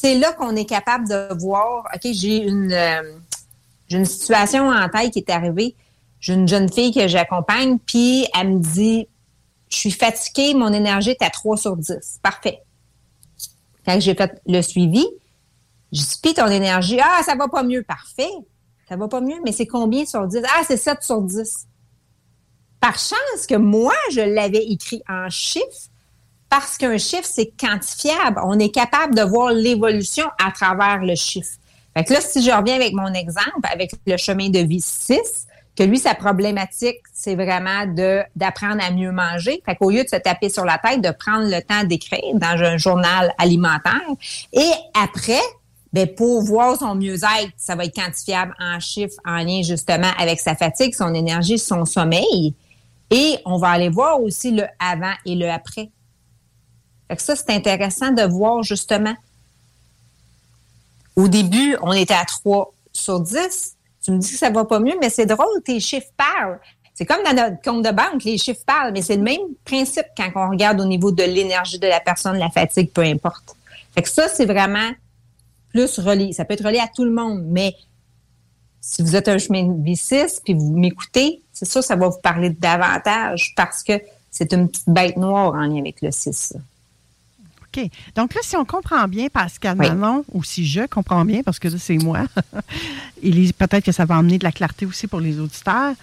c'est 0.00 0.14
là 0.14 0.32
qu'on 0.32 0.56
est 0.56 0.64
capable 0.64 1.08
de 1.08 1.38
voir, 1.40 1.84
OK, 1.94 2.10
j'ai 2.12 2.36
une, 2.38 2.72
euh, 2.72 4.04
situation 4.04 4.68
en 4.68 4.88
tête 4.88 5.12
qui 5.12 5.18
est 5.18 5.30
arrivée 5.30 5.74
j'ai 6.20 6.34
une 6.34 6.46
jeune 6.46 6.70
fille 6.70 6.92
que 6.92 7.08
j'accompagne, 7.08 7.78
puis 7.78 8.26
elle 8.38 8.54
me 8.54 8.58
dit 8.58 9.08
Je 9.70 9.76
suis 9.76 9.90
fatiguée, 9.90 10.54
mon 10.54 10.72
énergie 10.72 11.10
est 11.10 11.22
à 11.22 11.30
3 11.30 11.56
sur 11.56 11.76
10. 11.76 12.20
Parfait. 12.22 12.62
Quand 13.86 13.98
j'ai 13.98 14.14
fait 14.14 14.40
le 14.46 14.60
suivi, 14.60 15.04
je 15.92 16.00
dis 16.00 16.18
Puis 16.22 16.34
ton 16.34 16.46
énergie, 16.48 17.00
ah, 17.02 17.22
ça 17.24 17.34
va 17.34 17.48
pas 17.48 17.62
mieux. 17.62 17.82
Parfait. 17.82 18.30
Ça 18.88 18.96
va 18.96 19.08
pas 19.08 19.20
mieux, 19.20 19.38
mais 19.44 19.52
c'est 19.52 19.66
combien 19.66 20.04
sur 20.04 20.26
10? 20.26 20.42
Ah, 20.44 20.62
c'est 20.66 20.76
7 20.76 21.02
sur 21.02 21.22
10. 21.22 21.66
Par 22.80 22.98
chance 22.98 23.46
que 23.48 23.54
moi, 23.54 23.94
je 24.10 24.20
l'avais 24.20 24.64
écrit 24.66 25.02
en 25.08 25.28
chiffres, 25.30 25.89
parce 26.50 26.76
qu'un 26.76 26.98
chiffre, 26.98 27.24
c'est 27.24 27.52
quantifiable. 27.58 28.40
On 28.44 28.58
est 28.58 28.74
capable 28.74 29.14
de 29.14 29.22
voir 29.22 29.52
l'évolution 29.52 30.26
à 30.44 30.50
travers 30.50 30.98
le 30.98 31.14
chiffre. 31.14 31.52
Fait 31.96 32.04
que 32.04 32.12
là, 32.12 32.20
si 32.20 32.42
je 32.42 32.50
reviens 32.50 32.74
avec 32.74 32.92
mon 32.92 33.12
exemple, 33.14 33.66
avec 33.72 33.92
le 34.06 34.16
chemin 34.16 34.50
de 34.50 34.58
vie 34.58 34.80
6, 34.80 35.46
que 35.76 35.84
lui, 35.84 35.98
sa 35.98 36.14
problématique, 36.14 36.98
c'est 37.12 37.36
vraiment 37.36 37.86
d'apprendre 38.36 38.82
à 38.84 38.90
mieux 38.90 39.12
manger. 39.12 39.62
Fait 39.64 39.76
qu'au 39.76 39.90
lieu 39.90 40.02
de 40.02 40.08
se 40.08 40.16
taper 40.16 40.48
sur 40.48 40.64
la 40.64 40.78
tête, 40.78 41.00
de 41.00 41.10
prendre 41.10 41.48
le 41.48 41.62
temps 41.62 41.84
d'écrire 41.84 42.34
dans 42.34 42.62
un 42.62 42.76
journal 42.76 43.32
alimentaire. 43.38 44.02
Et 44.52 44.70
après, 45.00 45.40
ben 45.92 46.06
pour 46.06 46.42
voir 46.42 46.76
son 46.76 46.94
mieux-être, 46.94 47.52
ça 47.56 47.76
va 47.76 47.84
être 47.84 47.94
quantifiable 47.94 48.54
en 48.60 48.78
chiffres, 48.78 49.16
en 49.24 49.38
lien 49.38 49.62
justement 49.62 50.10
avec 50.18 50.40
sa 50.40 50.54
fatigue, 50.54 50.94
son 50.94 51.14
énergie, 51.14 51.58
son 51.58 51.84
sommeil. 51.84 52.54
Et 53.10 53.38
on 53.44 53.56
va 53.56 53.70
aller 53.70 53.88
voir 53.88 54.20
aussi 54.20 54.52
le 54.52 54.64
avant 54.78 55.14
et 55.24 55.34
le 55.34 55.48
après. 55.48 55.90
Fait 57.10 57.16
que 57.16 57.22
ça, 57.22 57.34
c'est 57.34 57.50
intéressant 57.50 58.12
de 58.12 58.22
voir 58.22 58.62
justement. 58.62 59.14
Au 61.16 61.26
début, 61.26 61.76
on 61.82 61.92
était 61.92 62.14
à 62.14 62.24
3 62.24 62.72
sur 62.92 63.18
10 63.18 63.76
tu 64.02 64.12
me 64.12 64.18
dis 64.18 64.30
que 64.30 64.38
ça 64.38 64.50
va 64.50 64.64
pas 64.64 64.80
mieux, 64.80 64.94
mais 65.00 65.10
c'est 65.10 65.26
drôle, 65.26 65.62
tes 65.64 65.78
chiffres 65.80 66.08
parlent. 66.16 66.58
C'est 66.94 67.04
comme 67.04 67.22
dans 67.22 67.34
notre 67.34 67.60
compte 67.62 67.84
de 67.84 67.90
banque, 67.90 68.24
les 68.24 68.38
chiffres 68.38 68.62
parlent, 68.66 68.92
mais 68.92 69.02
c'est 69.02 69.16
le 69.16 69.22
même 69.22 69.40
principe 69.64 70.06
quand 70.16 70.30
on 70.34 70.50
regarde 70.50 70.80
au 70.80 70.86
niveau 70.86 71.10
de 71.10 71.22
l'énergie 71.22 71.78
de 71.78 71.86
la 71.86 72.00
personne, 72.00 72.38
la 72.38 72.50
fatigue, 72.50 72.90
peu 72.92 73.02
importe. 73.02 73.56
Fait 73.94 74.02
que 74.02 74.08
ça, 74.08 74.28
c'est 74.28 74.46
vraiment 74.46 74.90
plus 75.70 75.98
relié. 75.98 76.32
Ça 76.32 76.44
peut 76.44 76.54
être 76.54 76.64
relié 76.64 76.78
à 76.78 76.88
tout 76.88 77.04
le 77.04 77.10
monde, 77.10 77.44
mais 77.46 77.74
si 78.80 79.02
vous 79.02 79.14
êtes 79.16 79.28
un 79.28 79.38
chemin 79.38 79.64
de 79.64 79.84
vie 79.84 79.96
6 79.96 80.40
puis 80.44 80.54
vous 80.54 80.76
m'écoutez, 80.76 81.42
c'est 81.52 81.66
sûr, 81.66 81.82
ça 81.82 81.96
va 81.96 82.08
vous 82.08 82.20
parler 82.22 82.50
davantage 82.50 83.52
parce 83.54 83.82
que 83.82 84.00
c'est 84.30 84.52
une 84.52 84.68
petite 84.68 84.88
bête 84.88 85.16
noire 85.16 85.52
en 85.52 85.66
lien 85.66 85.80
avec 85.80 86.00
le 86.00 86.10
6. 86.10 86.54
OK. 87.76 87.88
Donc 88.16 88.34
là, 88.34 88.40
si 88.42 88.56
on 88.56 88.64
comprend 88.64 89.06
bien, 89.06 89.28
Pascal 89.28 89.76
Manon, 89.76 90.24
ou 90.32 90.42
si 90.42 90.66
je 90.66 90.86
comprends 90.86 91.24
bien, 91.24 91.42
parce 91.42 91.58
que 91.58 91.68
là, 91.68 91.76
c'est 91.78 91.98
moi, 91.98 92.24
et 93.22 93.52
peut-être 93.52 93.84
que 93.84 93.92
ça 93.92 94.04
va 94.04 94.16
emmener 94.18 94.38
de 94.38 94.44
la 94.44 94.52
clarté 94.52 94.86
aussi 94.86 95.06
pour 95.06 95.20
les 95.20 95.38
auditeurs, 95.38 95.94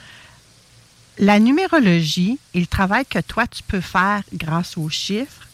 la 1.19 1.39
numérologie 1.39 2.39
et 2.53 2.59
le 2.59 2.67
travail 2.67 3.05
que 3.05 3.19
toi, 3.19 3.47
tu 3.47 3.63
peux 3.63 3.81
faire 3.81 4.21
grâce 4.33 4.77
aux 4.77 4.89
chiffres 4.89 5.47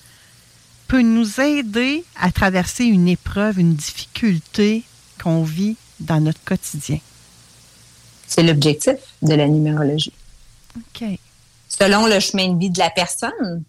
peut 0.88 1.02
nous 1.02 1.40
aider 1.40 2.04
à 2.20 2.32
traverser 2.32 2.84
une 2.84 3.08
épreuve, 3.08 3.60
une 3.60 3.74
difficulté 3.74 4.84
qu'on 5.22 5.44
vit 5.44 5.78
dans 6.00 6.20
notre 6.20 6.44
quotidien. 6.44 7.00
C'est 8.28 8.44
l'objectif 8.44 8.98
de 9.22 9.34
la 9.34 9.48
numérologie. 9.48 10.14
OK. 10.78 11.08
Selon 11.70 12.06
le 12.06 12.20
chemin 12.20 12.54
de 12.54 12.60
vie 12.60 12.70
de 12.70 12.80
la 12.80 12.90
personne, 12.90 13.64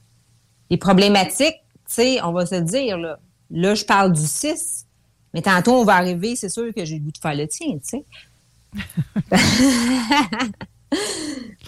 les 0.69 0.77
problématiques 0.77 1.64
sais, 1.87 2.23
on 2.23 2.33
va 2.33 2.47
se 2.47 2.57
dire, 2.57 2.99
là, 2.99 3.19
là, 3.51 3.75
je 3.75 3.85
parle 3.85 4.13
du 4.13 4.27
6, 4.27 4.87
mais 5.33 5.43
tantôt, 5.43 5.73
on 5.73 5.85
va 5.85 5.95
arriver, 5.95 6.37
c'est 6.37 6.49
sûr 6.49 6.73
que 6.75 6.85
j'ai 6.85 6.97
le 6.97 7.05
goût 7.05 7.13
de 7.13 7.19
faire 7.19 7.35
le 7.35 7.49
tien, 7.49 7.79
tu 7.79 7.81
sais. 7.83 8.05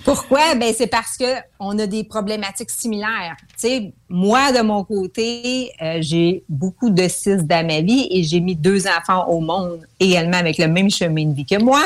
Pourquoi? 0.04 0.54
Ben, 0.54 0.73
c'est 0.76 0.87
parce 0.87 1.16
que 1.16 1.25
on 1.58 1.76
a 1.80 1.87
des 1.87 2.04
problématiques 2.04 2.70
similaires. 2.70 3.37
Tu 3.40 3.54
sais, 3.56 3.92
moi, 4.08 4.52
de 4.52 4.61
mon 4.61 4.85
côté, 4.85 5.73
euh, 5.82 5.99
j'ai 6.00 6.44
beaucoup 6.49 6.90
de 6.90 7.08
6 7.08 7.38
dans 7.44 7.66
ma 7.66 7.80
vie 7.80 8.06
et 8.11 8.23
j'ai 8.23 8.38
mis 8.38 8.54
deux 8.54 8.87
enfants 8.87 9.26
au 9.28 9.40
monde 9.40 9.80
également 9.99 10.37
avec 10.37 10.58
le 10.58 10.68
même 10.68 10.90
chemin 10.90 11.26
de 11.26 11.35
vie 11.35 11.44
que 11.44 11.61
moi. 11.61 11.82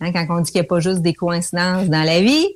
Hein, 0.00 0.12
quand 0.12 0.26
on 0.28 0.40
dit 0.40 0.52
qu'il 0.52 0.60
n'y 0.60 0.66
a 0.66 0.68
pas 0.68 0.80
juste 0.80 1.00
des 1.00 1.14
coïncidences 1.14 1.88
dans 1.88 2.02
la 2.02 2.20
vie, 2.20 2.48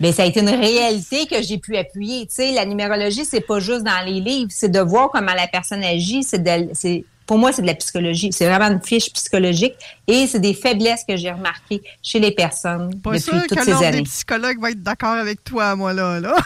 mais 0.00 0.12
ça 0.12 0.22
a 0.22 0.26
été 0.26 0.40
une 0.40 0.48
réalité 0.48 1.26
que 1.26 1.42
j'ai 1.42 1.58
pu 1.58 1.76
appuyer. 1.76 2.26
Tu 2.26 2.34
sais, 2.36 2.52
la 2.52 2.64
numérologie, 2.64 3.24
c'est 3.24 3.42
pas 3.42 3.60
juste 3.60 3.82
dans 3.82 4.04
les 4.04 4.20
livres, 4.20 4.50
c'est 4.52 4.70
de 4.70 4.80
voir 4.80 5.10
comment 5.10 5.34
la 5.34 5.46
personne 5.46 5.84
agit. 5.84 6.22
C'est 6.22 6.42
c'est 6.72 7.04
pour 7.26 7.38
moi, 7.38 7.52
c'est 7.52 7.62
de 7.62 7.66
la 7.68 7.74
psychologie. 7.74 8.32
C'est 8.32 8.48
vraiment 8.48 8.74
une 8.74 8.82
fiche 8.82 9.12
psychologique 9.12 9.74
et 10.08 10.26
c'est 10.26 10.40
des 10.40 10.54
faiblesses 10.54 11.04
que 11.08 11.16
j'ai 11.16 11.30
remarquées 11.30 11.80
chez 12.02 12.18
les 12.18 12.32
personnes 12.32 12.98
pas 13.00 13.10
depuis 13.10 13.22
sûr 13.22 13.42
toutes 13.46 13.58
que 13.58 13.64
ces 13.64 13.72
années. 13.72 13.98
des 13.98 14.02
psychologues 14.02 14.60
va 14.60 14.70
être 14.72 14.82
d'accord 14.82 15.14
avec 15.14 15.44
toi, 15.44 15.76
moi, 15.76 15.92
là. 15.92 16.18
là. 16.18 16.34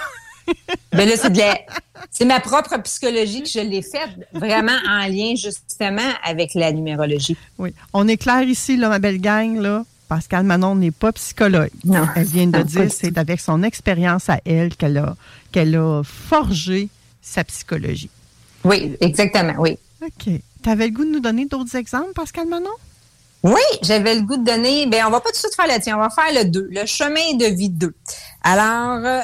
Ben 0.92 1.08
là, 1.08 1.16
c'est 1.16 1.30
de 1.30 1.38
la... 1.38 1.58
c'est 2.10 2.26
ma 2.26 2.38
propre 2.38 2.76
psychologie 2.82 3.42
que 3.42 3.48
je 3.48 3.60
l'ai 3.60 3.80
faite, 3.80 4.10
vraiment 4.34 4.76
en 4.86 5.06
lien 5.08 5.34
justement 5.36 6.02
avec 6.22 6.52
la 6.52 6.70
numérologie. 6.70 7.38
Oui. 7.56 7.72
On 7.94 8.06
est 8.06 8.18
clair 8.18 8.42
ici, 8.42 8.76
là, 8.76 8.90
ma 8.90 8.98
belle 8.98 9.22
gang, 9.22 9.58
là. 9.58 9.84
Pascal 10.08 10.44
Manon 10.44 10.74
n'est 10.74 10.90
pas 10.90 11.12
psychologue. 11.12 11.70
Non. 11.84 12.06
Elle 12.14 12.24
vient 12.24 12.46
de 12.46 12.62
dire 12.62 12.90
c'est 12.92 13.16
avec 13.18 13.40
son 13.40 13.62
expérience 13.62 14.28
à 14.28 14.40
elle 14.44 14.76
qu'elle 14.76 14.98
a, 14.98 15.16
qu'elle 15.52 15.74
a 15.76 16.02
forgé 16.04 16.88
sa 17.22 17.44
psychologie. 17.44 18.10
Oui, 18.64 18.96
exactement, 19.00 19.54
oui. 19.58 19.78
OK. 20.02 20.30
Tu 20.62 20.70
avais 20.70 20.86
le 20.86 20.92
goût 20.92 21.04
de 21.04 21.10
nous 21.10 21.20
donner 21.20 21.46
d'autres 21.46 21.76
exemples, 21.76 22.12
Pascal 22.14 22.46
Manon? 22.46 22.70
Oui, 23.42 23.60
j'avais 23.82 24.14
le 24.14 24.22
goût 24.22 24.38
de 24.38 24.44
donner. 24.44 24.86
Bien, 24.86 25.06
on 25.06 25.10
va 25.10 25.20
pas 25.20 25.28
tout 25.28 25.34
de 25.34 25.38
suite 25.38 25.54
faire 25.54 25.66
le 25.66 25.80
tien, 25.80 25.96
on 25.96 26.00
va 26.00 26.08
faire 26.08 26.32
le 26.32 26.48
2, 26.48 26.68
le 26.70 26.86
chemin 26.86 27.34
de 27.36 27.44
vie 27.54 27.68
2. 27.68 27.94
Alors, 28.42 29.04
euh, 29.04 29.20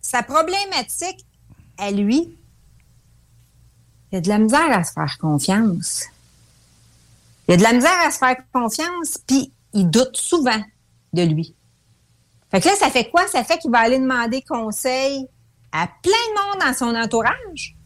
sa 0.00 0.22
problématique 0.22 1.26
à 1.76 1.90
lui, 1.90 2.34
il 4.10 4.14
y 4.14 4.18
a 4.18 4.20
de 4.22 4.28
la 4.28 4.38
misère 4.38 4.70
à 4.70 4.84
se 4.84 4.92
faire 4.92 5.18
confiance. 5.20 6.04
Il 7.46 7.52
y 7.52 7.54
a 7.54 7.56
de 7.58 7.62
la 7.62 7.72
misère 7.74 8.06
à 8.06 8.10
se 8.10 8.18
faire 8.18 8.36
confiance, 8.52 9.18
puis 9.26 9.52
il 9.72 9.88
doute 9.88 10.16
souvent 10.16 10.60
de 11.12 11.22
lui. 11.22 11.54
Fait 12.50 12.60
que 12.60 12.68
là, 12.68 12.74
ça 12.76 12.90
fait 12.90 13.08
quoi? 13.10 13.26
Ça 13.28 13.44
fait 13.44 13.58
qu'il 13.58 13.70
va 13.70 13.78
aller 13.78 13.98
demander 13.98 14.42
conseil 14.42 15.26
à 15.72 15.88
plein 16.02 16.12
de 16.12 16.52
monde 16.52 16.66
dans 16.66 16.74
son 16.74 16.94
entourage. 16.94 17.76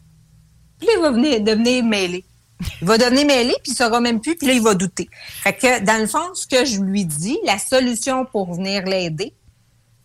Puis 0.77 0.87
là, 0.87 0.93
il 0.97 1.01
va 1.01 1.11
venir, 1.11 1.41
devenir 1.41 1.83
mêlé. 1.83 2.25
Il 2.81 2.87
va 2.87 2.97
devenir 2.97 3.25
mêlé, 3.25 3.53
puis 3.63 3.71
il 3.71 3.71
ne 3.71 3.77
saura 3.77 4.01
même 4.01 4.19
plus, 4.19 4.35
puis 4.35 4.47
là, 4.47 4.53
il 4.53 4.61
va 4.61 4.73
douter. 4.73 5.09
Fait 5.43 5.53
que, 5.53 5.79
dans 5.83 6.01
le 6.01 6.07
fond, 6.07 6.33
ce 6.33 6.47
que 6.47 6.65
je 6.65 6.81
lui 6.81 7.05
dis, 7.05 7.37
la 7.45 7.59
solution 7.59 8.25
pour 8.25 8.53
venir 8.53 8.83
l'aider, 8.83 9.33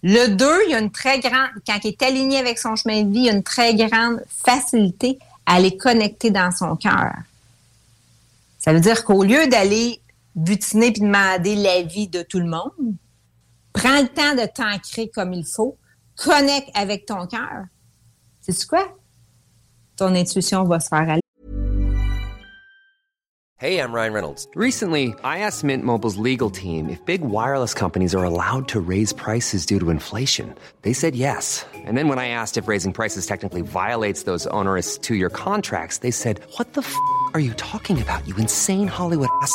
le 0.03 0.29
2, 0.29 0.47
il 0.67 0.73
y 0.73 0.75
a 0.75 0.81
une 0.81 0.91
très 0.91 1.21
grande, 1.21 1.51
quand 1.67 1.79
il 1.85 1.89
est 1.89 2.03
aligné 2.03 2.39
avec 2.39 2.59
son 2.59 2.77
chemin 2.77 3.03
de 3.03 3.13
vie, 3.13 3.21
il 3.21 3.27
y 3.27 3.31
a 3.31 3.33
une 3.33 3.43
très 3.43 3.75
grande 3.75 4.23
facilité 4.29 5.19
à 5.47 5.61
les 5.61 5.77
connecter 5.77 6.31
dans 6.31 6.51
son 6.51 6.77
cœur. 6.77 7.15
Ça 8.59 8.73
veut 8.73 8.81
dire 8.81 9.05
qu'au 9.05 9.25
lieu 9.25 9.47
d'aller 9.49 10.01
butiner 10.35 10.93
puis 10.93 11.03
demander 11.03 11.55
l'avis 11.57 12.09
de 12.09 12.23
tout 12.23 12.39
le 12.39 12.49
monde, 12.49 12.97
prends 13.73 14.03
le 14.03 14.09
temps 14.09 14.35
de 14.35 14.47
t'ancrer 14.47 15.11
comme 15.11 15.33
il 15.33 15.45
faut, 15.45 15.79
connecte 16.17 16.71
avec 16.75 17.07
ton 17.07 17.27
cœur. 17.27 17.65
C'est 18.41 18.67
quoi? 18.67 18.97
Ton 19.97 20.15
intuition 20.15 20.65
va 20.65 20.81
se 20.81 20.89
faire 20.89 21.09
aller. 21.09 21.23
Hey, 23.63 23.79
I'm 23.79 23.93
Ryan 23.93 24.13
Reynolds. 24.13 24.49
Recently, 24.57 25.15
I 25.23 25.39
asked 25.39 25.63
Mint 25.63 25.85
Mobile's 25.85 26.17
legal 26.17 26.51
team 26.51 26.89
if 26.89 26.99
big 27.07 27.21
wireless 27.21 27.75
companies 27.75 28.13
are 28.13 28.25
allowed 28.25 28.67
to 28.71 28.81
raise 28.81 29.13
prices 29.13 29.65
due 29.65 29.79
to 29.79 29.91
inflation. 29.91 30.53
They 30.83 30.93
said 30.93 31.15
yes. 31.15 31.65
And 31.73 31.97
then 31.97 32.09
when 32.09 32.19
I 32.19 32.27
asked 32.27 32.57
if 32.57 32.67
raising 32.67 32.93
prices 32.93 33.25
technically 33.25 33.61
violates 33.61 34.25
those 34.25 34.49
onerous 34.49 34.99
two 34.99 35.15
year 35.15 35.31
contracts, 35.31 35.99
they 35.99 36.11
said, 36.11 36.41
What 36.57 36.73
the 36.73 36.81
f 36.81 36.93
are 37.35 37.41
you 37.41 37.55
talking 37.55 38.03
about, 38.03 38.27
you 38.27 38.35
insane 38.35 38.89
Hollywood 38.89 39.29
ass? 39.43 39.55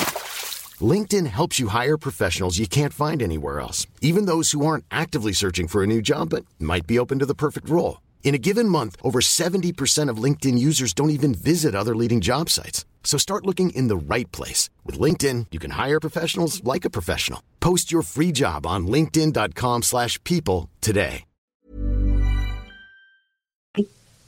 LinkedIn 0.81 1.27
helps 1.27 1.59
you 1.59 1.67
hire 1.67 1.97
professionals 1.97 2.57
you 2.57 2.65
can't 2.65 2.93
find 2.93 3.21
anywhere 3.21 3.59
else, 3.59 3.85
even 3.99 4.27
those 4.27 4.51
who 4.51 4.65
aren't 4.65 4.85
actively 4.89 5.33
searching 5.33 5.67
for 5.67 5.83
a 5.83 5.87
new 5.87 6.01
job 6.01 6.29
but 6.29 6.45
might 6.57 6.87
be 6.87 6.97
open 6.97 7.19
to 7.19 7.25
the 7.25 7.35
perfect 7.35 7.69
role. 7.69 7.99
In 8.23 8.33
a 8.33 8.39
given 8.39 8.69
month, 8.69 8.95
over 9.03 9.19
70% 9.19 10.09
of 10.09 10.23
LinkedIn 10.23 10.57
users 10.57 10.93
don't 10.93 11.09
even 11.09 11.33
visit 11.33 11.75
other 11.75 11.93
leading 11.93 12.21
job 12.21 12.49
sites. 12.49 12.85
So 13.03 13.17
start 13.17 13.45
looking 13.45 13.71
in 13.71 13.89
the 13.89 14.15
right 14.15 14.31
place. 14.31 14.69
With 14.85 14.97
LinkedIn, 14.97 15.47
you 15.51 15.59
can 15.59 15.71
hire 15.71 15.99
professionals 15.99 16.63
like 16.63 16.85
a 16.85 16.89
professional. 16.89 17.41
Post 17.59 17.91
your 17.91 18.03
free 18.03 18.31
job 18.31 18.65
on 18.65 18.87
linkedin.com/people 18.87 19.81
slash 19.81 20.17
people 20.23 20.69
today. 20.79 21.25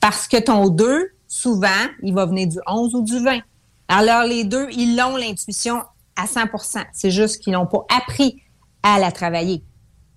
Parce 0.01 0.27
que 0.27 0.41
ton 0.41 0.67
2, 0.67 1.11
souvent, 1.27 1.87
il 2.01 2.13
va 2.13 2.25
venir 2.25 2.49
du 2.49 2.59
11 2.67 2.93
ou 2.93 3.03
du 3.05 3.23
20. 3.23 3.39
Alors, 3.87 4.25
les 4.25 4.43
deux, 4.43 4.67
ils 4.71 4.97
l'ont 4.97 5.15
l'intuition 5.15 5.81
à 6.15 6.25
100% 6.25 6.83
C'est 6.93 7.11
juste 7.11 7.41
qu'ils 7.41 7.53
n'ont 7.53 7.65
pas 7.65 7.85
appris 7.95 8.41
à 8.83 8.99
la 8.99 9.11
travailler. 9.11 9.63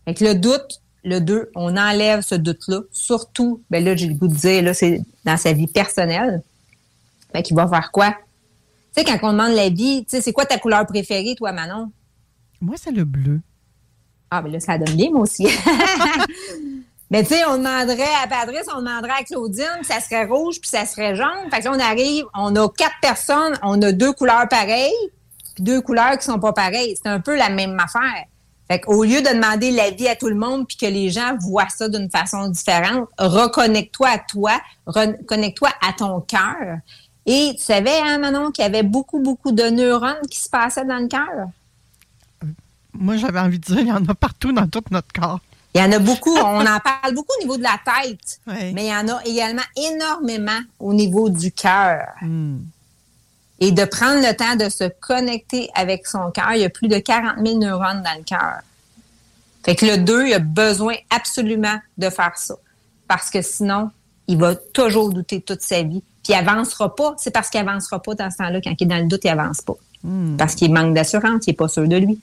Fait 0.07 0.21
le 0.21 0.35
doute, 0.35 0.83
le 1.05 1.21
2, 1.21 1.51
on 1.55 1.77
enlève 1.77 2.21
ce 2.21 2.35
doute-là. 2.35 2.81
Surtout, 2.91 3.63
ben 3.71 3.83
là, 3.85 3.95
j'ai 3.97 4.09
le 4.09 4.15
goût 4.15 4.29
de 4.29 4.35
dire, 4.35 4.63
là, 4.63 4.75
c'est 4.75 5.01
dans 5.25 5.37
sa 5.37 5.53
vie 5.53 5.69
personnelle. 5.69 6.43
Fait 7.33 7.43
qu'il 7.43 7.57
va 7.57 7.69
faire 7.69 7.91
quoi? 7.93 8.11
Tu 8.97 9.03
sais, 9.03 9.05
quand 9.05 9.19
on 9.29 9.33
demande 9.33 9.53
la 9.53 9.69
vie, 9.69 10.05
tu 10.05 10.17
sais, 10.17 10.23
c'est 10.23 10.33
quoi 10.33 10.47
ta 10.47 10.59
couleur 10.59 10.87
préférée, 10.87 11.35
toi, 11.37 11.53
Manon? 11.53 11.93
Moi, 12.61 12.77
c'est 12.79 12.93
le 12.93 13.05
bleu. 13.05 13.41
Ah, 14.31 14.43
mais 14.43 14.51
là, 14.51 14.61
ça 14.61 14.79
donne 14.79 14.97
bien, 14.97 15.11
moi 15.11 15.21
aussi. 15.21 15.47
Mais 17.11 17.23
tu 17.25 17.35
sais, 17.35 17.45
on 17.47 17.59
demanderait 17.59 18.03
à 18.23 18.27
Patrice, 18.27 18.67
on 18.75 18.79
demanderait 18.79 19.21
à 19.21 19.25
Claudine, 19.25 19.65
puis 19.77 19.87
ça 19.87 20.01
serait 20.01 20.25
rouge, 20.25 20.61
puis 20.61 20.69
ça 20.69 20.87
serait 20.87 21.15
jaune. 21.15 21.51
Fait 21.51 21.61
que 21.61 21.65
là, 21.65 21.73
on 21.75 21.79
arrive, 21.79 22.25
on 22.35 22.57
a 22.57 22.69
quatre 22.71 22.97
personnes, 23.01 23.57
on 23.63 23.81
a 23.83 23.93
deux 23.93 24.13
couleurs 24.13 24.49
pareilles, 24.49 24.93
puis 25.57 25.65
deux 25.65 25.81
couleurs 25.81 26.17
qui 26.19 26.25
sont 26.25 26.39
pas 26.39 26.53
pareilles. 26.53 26.97
C'est 27.03 27.09
un 27.09 27.19
peu 27.19 27.37
la 27.37 27.49
même 27.49 27.77
affaire. 27.81 28.27
Fait 28.69 28.81
qu'au 28.81 29.03
lieu 29.05 29.23
de 29.23 29.29
demander 29.35 29.71
l'avis 29.71 30.07
à 30.09 30.17
tout 30.17 30.29
le 30.29 30.35
monde, 30.35 30.67
puis 30.69 30.77
que 30.77 30.87
les 30.87 31.09
gens 31.11 31.37
voient 31.41 31.69
ça 31.69 31.89
d'une 31.89 32.11
façon 32.11 32.49
différente, 32.49 33.09
reconnecte-toi 33.19 34.09
à 34.09 34.19
toi, 34.19 34.61
reconnecte-toi 34.87 35.71
à 35.87 35.93
ton 35.93 36.21
cœur. 36.21 36.79
Et 37.25 37.55
tu 37.57 37.63
savais, 37.63 37.99
hein, 38.05 38.19
Manon, 38.19 38.51
qu'il 38.51 38.63
y 38.63 38.67
avait 38.67 38.83
beaucoup, 38.83 39.21
beaucoup 39.21 39.51
de 39.53 39.65
neurones 39.65 40.27
qui 40.31 40.39
se 40.41 40.49
passaient 40.51 40.85
dans 40.85 40.99
le 40.99 41.09
cœur? 41.09 41.49
Moi, 42.93 43.17
j'avais 43.17 43.41
envie 43.41 43.59
de 43.59 43.65
dire, 43.65 43.81
il 43.81 43.89
y 43.89 43.93
en 43.93 44.05
a 44.07 44.15
partout 44.15 44.53
dans 44.53 44.67
tout 44.69 44.83
notre 44.91 45.13
corps. 45.13 45.41
Il 45.75 45.81
y 45.81 45.85
en 45.85 45.93
a 45.93 45.99
beaucoup. 45.99 46.35
On 46.37 46.61
en 46.61 46.81
parle 46.81 47.15
beaucoup 47.15 47.33
au 47.39 47.43
niveau 47.43 47.57
de 47.59 47.63
la 47.63 47.79
tête, 47.85 48.41
Oui. 48.47 48.73
mais 48.75 48.87
il 48.87 48.89
y 48.89 48.95
en 48.95 49.09
a 49.09 49.23
également 49.25 49.63
énormément 49.77 50.59
au 50.81 50.93
niveau 50.95 51.29
du 51.29 51.53
cœur. 51.53 52.07
Et 53.61 53.73
de 53.73 53.85
prendre 53.85 54.21
le 54.21 54.35
temps 54.37 54.57
de 54.57 54.69
se 54.69 54.85
connecter 55.01 55.71
avec 55.75 56.07
son 56.07 56.31
cœur, 56.31 56.53
il 56.53 56.61
y 56.61 56.65
a 56.65 56.71
plus 56.71 56.89
de 56.89 56.99
40 56.99 57.37
000 57.45 57.59
neurones 57.59 58.03
dans 58.03 58.19
le 58.19 58.25
cœur. 58.25 58.61
Fait 59.65 59.75
que 59.75 59.87
le 59.87 59.99
2, 59.99 60.27
il 60.29 60.35
a 60.35 60.39
besoin 60.39 60.95
absolument 61.11 61.79
de 61.97 62.11
faire 62.11 62.33
ça. 62.37 62.55
Parce 63.09 63.31
que 63.31 63.41
sinon, 63.43 63.91
il 64.29 64.37
va 64.39 64.55
toujours 64.55 65.11
douter 65.11 65.41
toute 65.41 65.63
sa 65.63 65.83
vie. 65.83 66.03
Puis 66.23 66.33
il 66.33 66.35
avancera 66.35 66.95
pas. 66.95 67.15
C'est 67.19 67.31
parce 67.31 67.49
qu'il 67.49 67.61
avancera 67.61 68.01
pas 68.01 68.15
dans 68.15 68.31
ce 68.31 68.37
temps-là. 68.37 68.61
Quand 68.61 68.75
il 68.79 68.85
est 68.85 68.87
dans 68.87 68.99
le 68.99 69.09
doute, 69.09 69.23
il 69.25 69.29
avance 69.29 69.63
pas. 69.63 69.77
Parce 70.39 70.55
qu'il 70.55 70.73
manque 70.73 70.95
d'assurance, 70.95 71.45
il 71.47 71.51
est 71.51 71.55
pas 71.55 71.69
sûr 71.69 71.89
de 71.89 71.97
lui. 71.97 72.21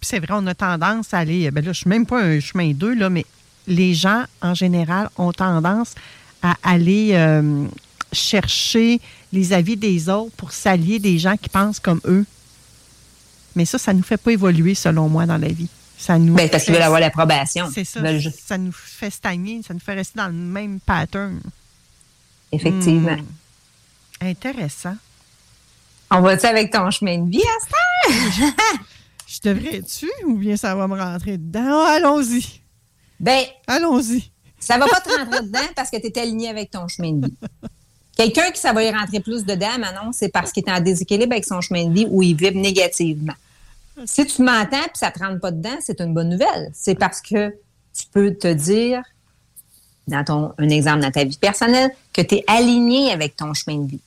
Puis 0.00 0.08
c'est 0.10 0.18
vrai, 0.18 0.32
on 0.32 0.46
a 0.46 0.54
tendance 0.54 1.14
à 1.14 1.18
aller. 1.18 1.50
Ben 1.50 1.64
là, 1.64 1.72
je 1.72 1.78
suis 1.78 1.88
même 1.88 2.04
pas 2.04 2.20
un 2.20 2.40
chemin 2.40 2.72
2, 2.72 2.94
là, 2.94 3.10
mais 3.10 3.24
les 3.66 3.94
gens, 3.94 4.24
en 4.42 4.54
général, 4.54 5.08
ont 5.16 5.32
tendance 5.32 5.94
à 6.42 6.54
aller 6.64 7.10
euh, 7.12 7.66
chercher 8.14 9.00
les 9.32 9.52
avis 9.52 9.76
des 9.76 10.08
autres 10.08 10.34
pour 10.36 10.52
s'allier 10.52 10.98
des 10.98 11.18
gens 11.18 11.36
qui 11.36 11.48
pensent 11.48 11.80
comme 11.80 12.00
eux. 12.06 12.24
Mais 13.56 13.64
ça, 13.64 13.78
ça 13.78 13.92
ne 13.92 13.98
nous 13.98 14.04
fait 14.04 14.16
pas 14.16 14.32
évoluer, 14.32 14.74
selon 14.74 15.08
moi, 15.08 15.26
dans 15.26 15.36
la 15.36 15.48
vie. 15.48 15.68
Ça 15.96 16.18
nous 16.18 16.34
Ben, 16.34 16.48
parce 16.50 16.64
qu'ils 16.64 16.74
veulent 16.74 16.82
avoir 16.82 17.00
l'approbation. 17.00 17.68
C'est 17.72 17.84
ça. 17.84 18.00
Veulent 18.00 18.20
Ça 18.20 18.58
nous 18.58 18.72
fait 18.72 19.10
stagner, 19.10 19.62
ça 19.66 19.74
nous 19.74 19.80
fait 19.80 19.94
rester 19.94 20.18
dans 20.18 20.26
le 20.26 20.32
même 20.32 20.80
pattern. 20.80 21.40
Effectivement. 22.52 23.16
Hmm. 23.16 24.26
Intéressant. 24.26 24.96
On 26.10 26.20
va-tu 26.20 26.46
avec 26.46 26.72
ton 26.72 26.90
chemin 26.90 27.18
de 27.18 27.30
vie 27.30 27.42
à? 27.42 28.10
Je 29.26 29.40
devrais-tu 29.50 30.08
ou 30.26 30.36
bien 30.36 30.56
ça 30.56 30.74
va 30.74 30.86
me 30.86 30.96
rentrer 31.00 31.38
dedans? 31.38 31.84
Ah, 31.86 31.94
allons-y. 31.96 32.60
Ben, 33.18 33.44
Allons-y. 33.66 34.30
ça 34.58 34.76
va 34.78 34.86
pas 34.86 35.00
te 35.00 35.08
rentrer 35.08 35.42
dedans 35.42 35.66
parce 35.74 35.90
que 35.90 35.96
tu 35.96 36.06
es 36.08 36.18
aligné 36.20 36.48
avec 36.50 36.70
ton 36.70 36.86
chemin 36.88 37.12
de 37.12 37.26
vie. 37.26 37.34
Quelqu'un 38.16 38.50
qui 38.50 38.60
ça 38.60 38.72
va 38.72 38.82
y 38.84 38.90
rentrer 38.90 39.20
plus 39.20 39.44
dedans, 39.44 39.78
Manon, 39.78 40.12
c'est 40.12 40.28
parce 40.28 40.52
qu'il 40.52 40.64
est 40.64 40.70
en 40.70 40.80
déséquilibre 40.80 41.32
avec 41.32 41.44
son 41.44 41.60
chemin 41.60 41.86
de 41.86 41.92
vie 41.92 42.06
ou 42.10 42.22
il 42.22 42.36
vibre 42.36 42.58
négativement. 42.58 43.34
Si 44.06 44.26
tu 44.26 44.42
m'entends 44.42 44.82
et 44.82 44.90
ça 44.94 45.10
te 45.10 45.18
rentre 45.20 45.40
pas 45.40 45.50
dedans, 45.50 45.76
c'est 45.80 46.00
une 46.00 46.14
bonne 46.14 46.28
nouvelle. 46.28 46.70
C'est 46.74 46.94
parce 46.96 47.20
que 47.20 47.50
tu 47.50 48.06
peux 48.12 48.34
te 48.34 48.52
dire, 48.52 49.02
dans 50.08 50.24
ton, 50.24 50.52
un 50.58 50.68
exemple 50.68 51.00
dans 51.00 51.10
ta 51.10 51.24
vie 51.24 51.38
personnelle, 51.38 51.90
que 52.12 52.22
tu 52.22 52.36
es 52.36 52.44
aligné 52.46 53.12
avec 53.12 53.36
ton 53.36 53.54
chemin 53.54 53.78
de 53.78 53.90
vie. 53.90 54.00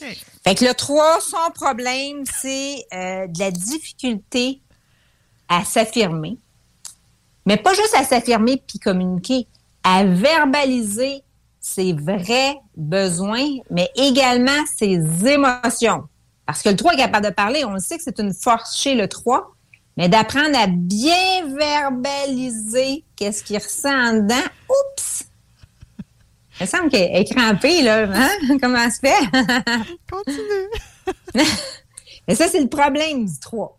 OK. 0.00 0.16
Fait 0.44 0.54
que 0.54 0.64
le 0.64 0.74
3, 0.74 1.20
son 1.20 1.50
problème, 1.54 2.24
c'est 2.40 2.86
euh, 2.92 3.26
de 3.26 3.38
la 3.38 3.50
difficulté 3.50 4.60
à 5.48 5.64
s'affirmer. 5.64 6.36
Mais 7.46 7.56
pas 7.56 7.74
juste 7.74 7.94
à 7.96 8.04
s'affirmer 8.04 8.62
puis 8.66 8.78
communiquer, 8.78 9.46
à 9.82 10.04
verbaliser 10.04 11.22
ses 11.66 11.92
vrais 11.92 12.56
besoins, 12.76 13.48
mais 13.70 13.90
également 13.96 14.64
ses 14.76 15.00
émotions. 15.26 16.04
Parce 16.46 16.62
que 16.62 16.68
le 16.68 16.76
3 16.76 16.94
est 16.94 16.98
capable 16.98 17.26
de 17.26 17.32
parler, 17.32 17.64
on 17.64 17.72
le 17.72 17.80
sait 17.80 17.96
que 17.96 18.04
c'est 18.04 18.20
une 18.20 18.32
force 18.32 18.80
chez 18.80 18.94
le 18.94 19.08
3, 19.08 19.52
mais 19.96 20.08
d'apprendre 20.08 20.56
à 20.56 20.68
bien 20.68 21.44
verbaliser 21.56 23.04
qu'est-ce 23.16 23.42
qu'il 23.42 23.56
ressent 23.56 23.90
en 23.90 24.12
dedans, 24.14 24.34
oups! 24.68 25.24
Il 26.60 26.62
me 26.62 26.66
semble 26.66 26.88
qu'elle 26.88 27.16
est 27.16 27.34
crampée, 27.34 27.82
là. 27.82 28.06
Hein? 28.12 28.58
Comment 28.62 28.88
ça 28.88 28.90
se 28.90 29.00
fait? 29.00 29.26
Continue. 30.10 31.44
Et 32.28 32.34
ça, 32.34 32.48
c'est 32.48 32.60
le 32.60 32.68
problème 32.68 33.26
du 33.26 33.40
3. 33.40 33.76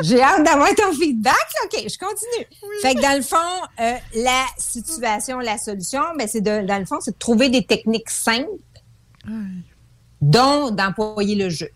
J'ai 0.00 0.22
hâte 0.22 0.44
d'avoir 0.44 0.68
ton 0.74 0.92
feedback. 0.92 1.34
OK, 1.64 1.84
je 1.88 1.98
continue. 1.98 2.46
Fait 2.82 2.94
que 2.94 3.00
dans 3.00 3.16
le 3.16 3.22
fond, 3.22 3.36
euh, 3.80 3.94
la 4.22 4.44
situation, 4.56 5.38
la 5.38 5.58
solution, 5.58 6.00
ben, 6.18 6.26
c'est 6.26 6.40
de, 6.40 6.66
dans 6.66 6.78
le 6.78 6.86
fond, 6.86 6.98
c'est 7.00 7.12
de 7.12 7.18
trouver 7.18 7.48
des 7.48 7.64
techniques 7.64 8.10
simples, 8.10 8.48
dont 10.20 10.70
d'employer 10.70 11.34
le 11.34 11.50
jeu. 11.50 11.68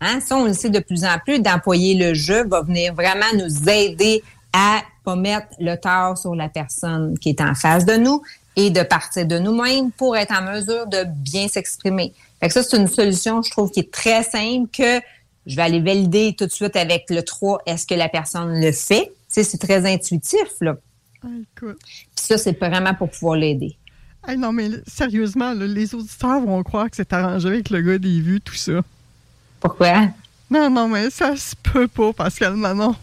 Hein? 0.00 0.20
Ça, 0.20 0.36
on 0.36 0.44
le 0.44 0.52
sait 0.52 0.70
de 0.70 0.80
plus 0.80 1.04
en 1.04 1.18
plus, 1.24 1.40
d'employer 1.40 1.94
le 1.94 2.14
jeu 2.14 2.46
va 2.46 2.62
venir 2.62 2.94
vraiment 2.94 3.26
nous 3.34 3.68
aider 3.68 4.22
à 4.52 4.82
pas 5.04 5.16
mettre 5.16 5.48
le 5.58 5.76
tort 5.76 6.16
sur 6.16 6.34
la 6.34 6.48
personne 6.48 7.18
qui 7.18 7.30
est 7.30 7.40
en 7.40 7.54
face 7.54 7.84
de 7.84 7.94
nous 7.94 8.22
et 8.56 8.70
de 8.70 8.82
partir 8.82 9.26
de 9.26 9.38
nous-mêmes 9.38 9.90
pour 9.90 10.16
être 10.16 10.32
en 10.32 10.42
mesure 10.42 10.86
de 10.86 11.04
bien 11.04 11.48
s'exprimer. 11.48 12.14
Fait 12.40 12.48
que 12.48 12.54
ça, 12.54 12.62
c'est 12.62 12.76
une 12.76 12.88
solution, 12.88 13.42
je 13.42 13.50
trouve, 13.50 13.70
qui 13.70 13.80
est 13.80 13.90
très 13.90 14.22
simple 14.22 14.68
que 14.72 15.00
je 15.46 15.56
vais 15.56 15.62
aller 15.62 15.80
valider 15.80 16.34
tout 16.36 16.46
de 16.46 16.52
suite 16.52 16.76
avec 16.76 17.04
le 17.10 17.22
3. 17.22 17.62
Est-ce 17.66 17.86
que 17.86 17.94
la 17.94 18.08
personne 18.08 18.60
le 18.60 18.72
fait? 18.72 19.06
Tu 19.06 19.12
sais, 19.28 19.44
c'est 19.44 19.58
très 19.58 19.90
intuitif, 19.90 20.48
là. 20.60 20.76
Ah, 21.22 21.28
écoute. 21.56 21.78
Puis 21.82 22.04
ça, 22.14 22.38
c'est 22.38 22.58
vraiment 22.58 22.94
pour 22.94 23.10
pouvoir 23.10 23.36
l'aider. 23.36 23.76
Hey, 24.26 24.38
non, 24.38 24.52
mais 24.52 24.70
sérieusement, 24.86 25.52
là, 25.52 25.66
les 25.66 25.94
auditeurs 25.94 26.40
vont 26.40 26.62
croire 26.62 26.88
que 26.88 26.96
c'est 26.96 27.12
arrangé 27.12 27.48
avec 27.48 27.70
le 27.70 27.82
gars 27.82 27.98
des 27.98 28.20
vues, 28.20 28.40
tout 28.40 28.54
ça. 28.54 28.80
Pourquoi? 29.60 30.08
Non, 30.50 30.70
non, 30.70 30.88
mais 30.88 31.10
ça 31.10 31.36
se 31.36 31.54
peut 31.56 31.88
pas, 31.88 32.12
Pascal 32.12 32.54
Manon. 32.54 32.94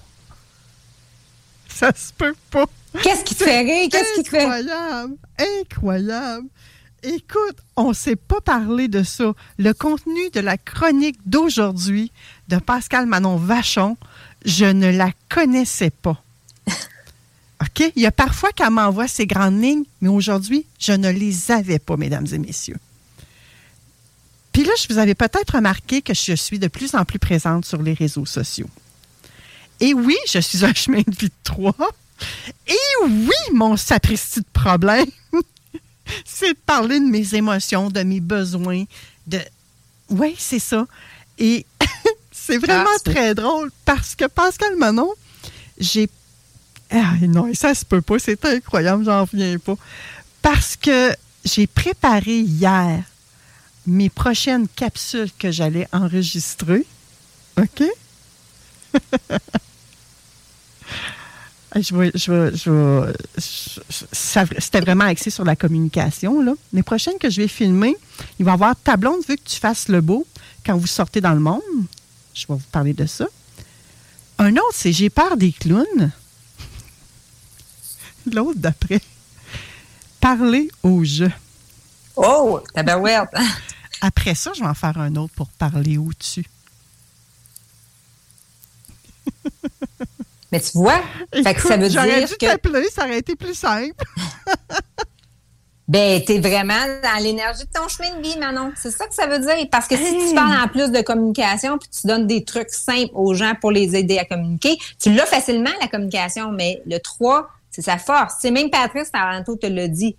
Ça 1.67 1.91
se 1.95 2.11
peut 2.13 2.35
pas. 2.49 2.65
Qu'est-ce 3.01 3.23
qui 3.23 3.35
te 3.35 3.43
fait 3.43 3.61
rire? 3.61 3.87
Qu'est-ce 3.91 4.15
qui 4.15 4.23
te 4.23 4.29
fait? 4.29 4.45
Incroyable. 4.45 5.15
Incroyable. 5.39 6.47
Écoute, 7.03 7.57
on 7.75 7.89
ne 7.89 7.93
s'est 7.93 8.15
pas 8.15 8.41
parlé 8.41 8.87
de 8.87 9.01
ça. 9.01 9.33
Le 9.57 9.73
contenu 9.73 10.29
de 10.33 10.39
la 10.39 10.57
chronique 10.57 11.17
d'aujourd'hui 11.25 12.11
de 12.47 12.57
Pascal 12.57 13.07
Manon 13.07 13.37
Vachon, 13.37 13.97
je 14.45 14.65
ne 14.65 14.91
la 14.91 15.11
connaissais 15.29 15.89
pas. 15.89 16.21
OK? 17.61 17.91
Il 17.95 18.01
y 18.01 18.05
a 18.05 18.11
parfois 18.11 18.51
qu'elle 18.51 18.69
m'envoie 18.69 19.07
ces 19.07 19.25
grandes 19.25 19.61
lignes, 19.61 19.85
mais 20.01 20.09
aujourd'hui, 20.09 20.65
je 20.79 20.91
ne 20.93 21.09
les 21.09 21.51
avais 21.51 21.79
pas, 21.79 21.97
mesdames 21.97 22.27
et 22.31 22.37
messieurs. 22.37 22.77
Puis 24.53 24.63
là, 24.63 24.71
je 24.77 24.93
vous 24.93 24.99
avais 24.99 25.15
peut-être 25.15 25.55
remarqué 25.55 26.01
que 26.01 26.13
je 26.13 26.33
suis 26.33 26.59
de 26.59 26.67
plus 26.67 26.93
en 26.93 27.05
plus 27.05 27.19
présente 27.19 27.65
sur 27.65 27.81
les 27.81 27.93
réseaux 27.93 28.25
sociaux. 28.25 28.69
Et 29.79 29.95
oui, 29.95 30.17
je 30.27 30.39
suis 30.39 30.63
un 30.63 30.73
chemin 30.73 31.01
de 31.07 31.15
vie 31.15 31.29
de 31.29 31.33
trois. 31.43 31.75
Et 32.67 33.05
oui, 33.05 33.53
mon 33.53 33.77
sapristi 33.77 34.41
de 34.41 34.45
problème, 34.53 35.07
c'est 36.25 36.53
de 36.53 36.59
parler 36.65 36.99
de 36.99 37.05
mes 37.05 37.35
émotions, 37.35 37.89
de 37.89 38.01
mes 38.03 38.19
besoins, 38.19 38.83
de... 39.27 39.39
Oui, 40.09 40.35
c'est 40.37 40.59
ça. 40.59 40.85
Et 41.37 41.65
c'est 42.31 42.57
vraiment 42.57 42.89
Ah, 42.95 42.99
très 43.03 43.33
drôle 43.35 43.71
parce 43.85 44.15
que 44.15 44.25
Pascal 44.25 44.75
Manon, 44.75 45.11
j'ai... 45.77 46.09
Ah 46.91 47.13
non, 47.21 47.53
ça 47.53 47.73
se 47.73 47.85
peut 47.85 48.01
pas, 48.01 48.19
c'est 48.19 48.43
incroyable, 48.45 49.05
j'en 49.05 49.21
reviens 49.21 49.57
pas. 49.57 49.75
Parce 50.41 50.75
que 50.75 51.11
j'ai 51.45 51.65
préparé 51.67 52.39
hier 52.39 53.03
mes 53.87 54.09
prochaines 54.09 54.67
capsules 54.67 55.31
que 55.39 55.51
j'allais 55.51 55.87
enregistrer. 55.93 56.85
OK? 57.57 57.83
Je 61.75 61.95
vais, 61.95 62.11
je 62.15 62.51
je 63.37 64.57
C'était 64.59 64.81
vraiment 64.81 65.05
axé 65.05 65.29
sur 65.29 65.45
la 65.45 65.55
communication. 65.55 66.41
Là. 66.41 66.53
Les 66.73 66.83
prochaines 66.83 67.17
que 67.17 67.29
je 67.29 67.41
vais 67.41 67.47
filmer, 67.47 67.95
il 68.39 68.45
va 68.45 68.51
y 68.51 68.53
avoir 68.53 68.75
ta 68.75 68.97
blonde 68.97 69.21
vu 69.27 69.37
que 69.37 69.43
tu 69.43 69.57
fasses 69.59 69.87
le 69.87 70.01
beau 70.01 70.27
quand 70.65 70.75
vous 70.77 70.87
sortez 70.87 71.21
dans 71.21 71.33
le 71.33 71.39
monde. 71.39 71.61
Je 72.33 72.45
vais 72.47 72.53
vous 72.55 72.59
parler 72.71 72.93
de 72.93 73.05
ça. 73.05 73.25
Un 74.37 74.51
autre, 74.53 74.73
c'est 74.73 74.91
J'ai 74.91 75.09
peur 75.09 75.37
des 75.37 75.53
clowns. 75.53 76.11
L'autre 78.31 78.59
d'après, 78.59 79.01
Parler 80.19 80.69
au 80.83 81.03
jeu. 81.03 81.31
Oh, 82.15 82.61
tabarouette. 82.75 83.29
Après 84.01 84.35
ça, 84.35 84.51
je 84.53 84.61
vais 84.61 84.67
en 84.67 84.75
faire 84.75 84.97
un 84.99 85.15
autre 85.15 85.33
pour 85.35 85.47
parler 85.49 85.97
au-dessus. 85.97 86.45
Mais 90.51 90.59
tu 90.59 90.71
vois, 90.73 91.01
fait 91.33 91.53
que 91.53 91.61
ça 91.61 91.77
veut 91.77 91.87
dire 91.87 92.03
dû 92.03 92.35
que 92.35 92.45
t'appeler, 92.45 92.87
ça 92.89 93.05
aurait 93.05 93.19
été 93.19 93.35
plus 93.35 93.53
simple. 93.53 93.93
ben, 95.87 96.21
tu 96.25 96.33
es 96.33 96.39
vraiment 96.39 96.85
dans 97.03 97.23
l'énergie 97.23 97.63
de 97.63 97.69
ton 97.73 97.87
chemin 97.87 98.17
de 98.17 98.21
vie, 98.21 98.37
Manon. 98.37 98.71
C'est 98.75 98.91
ça 98.91 99.07
que 99.07 99.13
ça 99.13 99.27
veut 99.27 99.39
dire. 99.39 99.67
Parce 99.71 99.87
que 99.87 99.95
si 99.97 100.03
Hey. 100.03 100.29
tu 100.29 100.35
parles 100.35 100.61
en 100.63 100.67
plus 100.67 100.91
de 100.91 101.01
communication 101.01 101.77
puis 101.77 101.89
tu 101.89 102.07
donnes 102.07 102.27
des 102.27 102.43
trucs 102.43 102.69
simples 102.69 103.11
aux 103.13 103.33
gens 103.33 103.53
pour 103.59 103.71
les 103.71 103.95
aider 103.95 104.17
à 104.17 104.25
communiquer, 104.25 104.77
tu 104.99 105.13
l'as 105.13 105.25
facilement, 105.25 105.69
la 105.81 105.87
communication, 105.87 106.51
mais 106.51 106.81
le 106.85 106.99
3, 106.99 107.49
c'est 107.69 107.81
sa 107.81 107.97
force. 107.97 108.35
C'est 108.41 108.51
même 108.51 108.69
Patrice 108.69 109.11
Taranto 109.11 109.55
te 109.55 109.67
l'a 109.67 109.87
dit. 109.87 110.15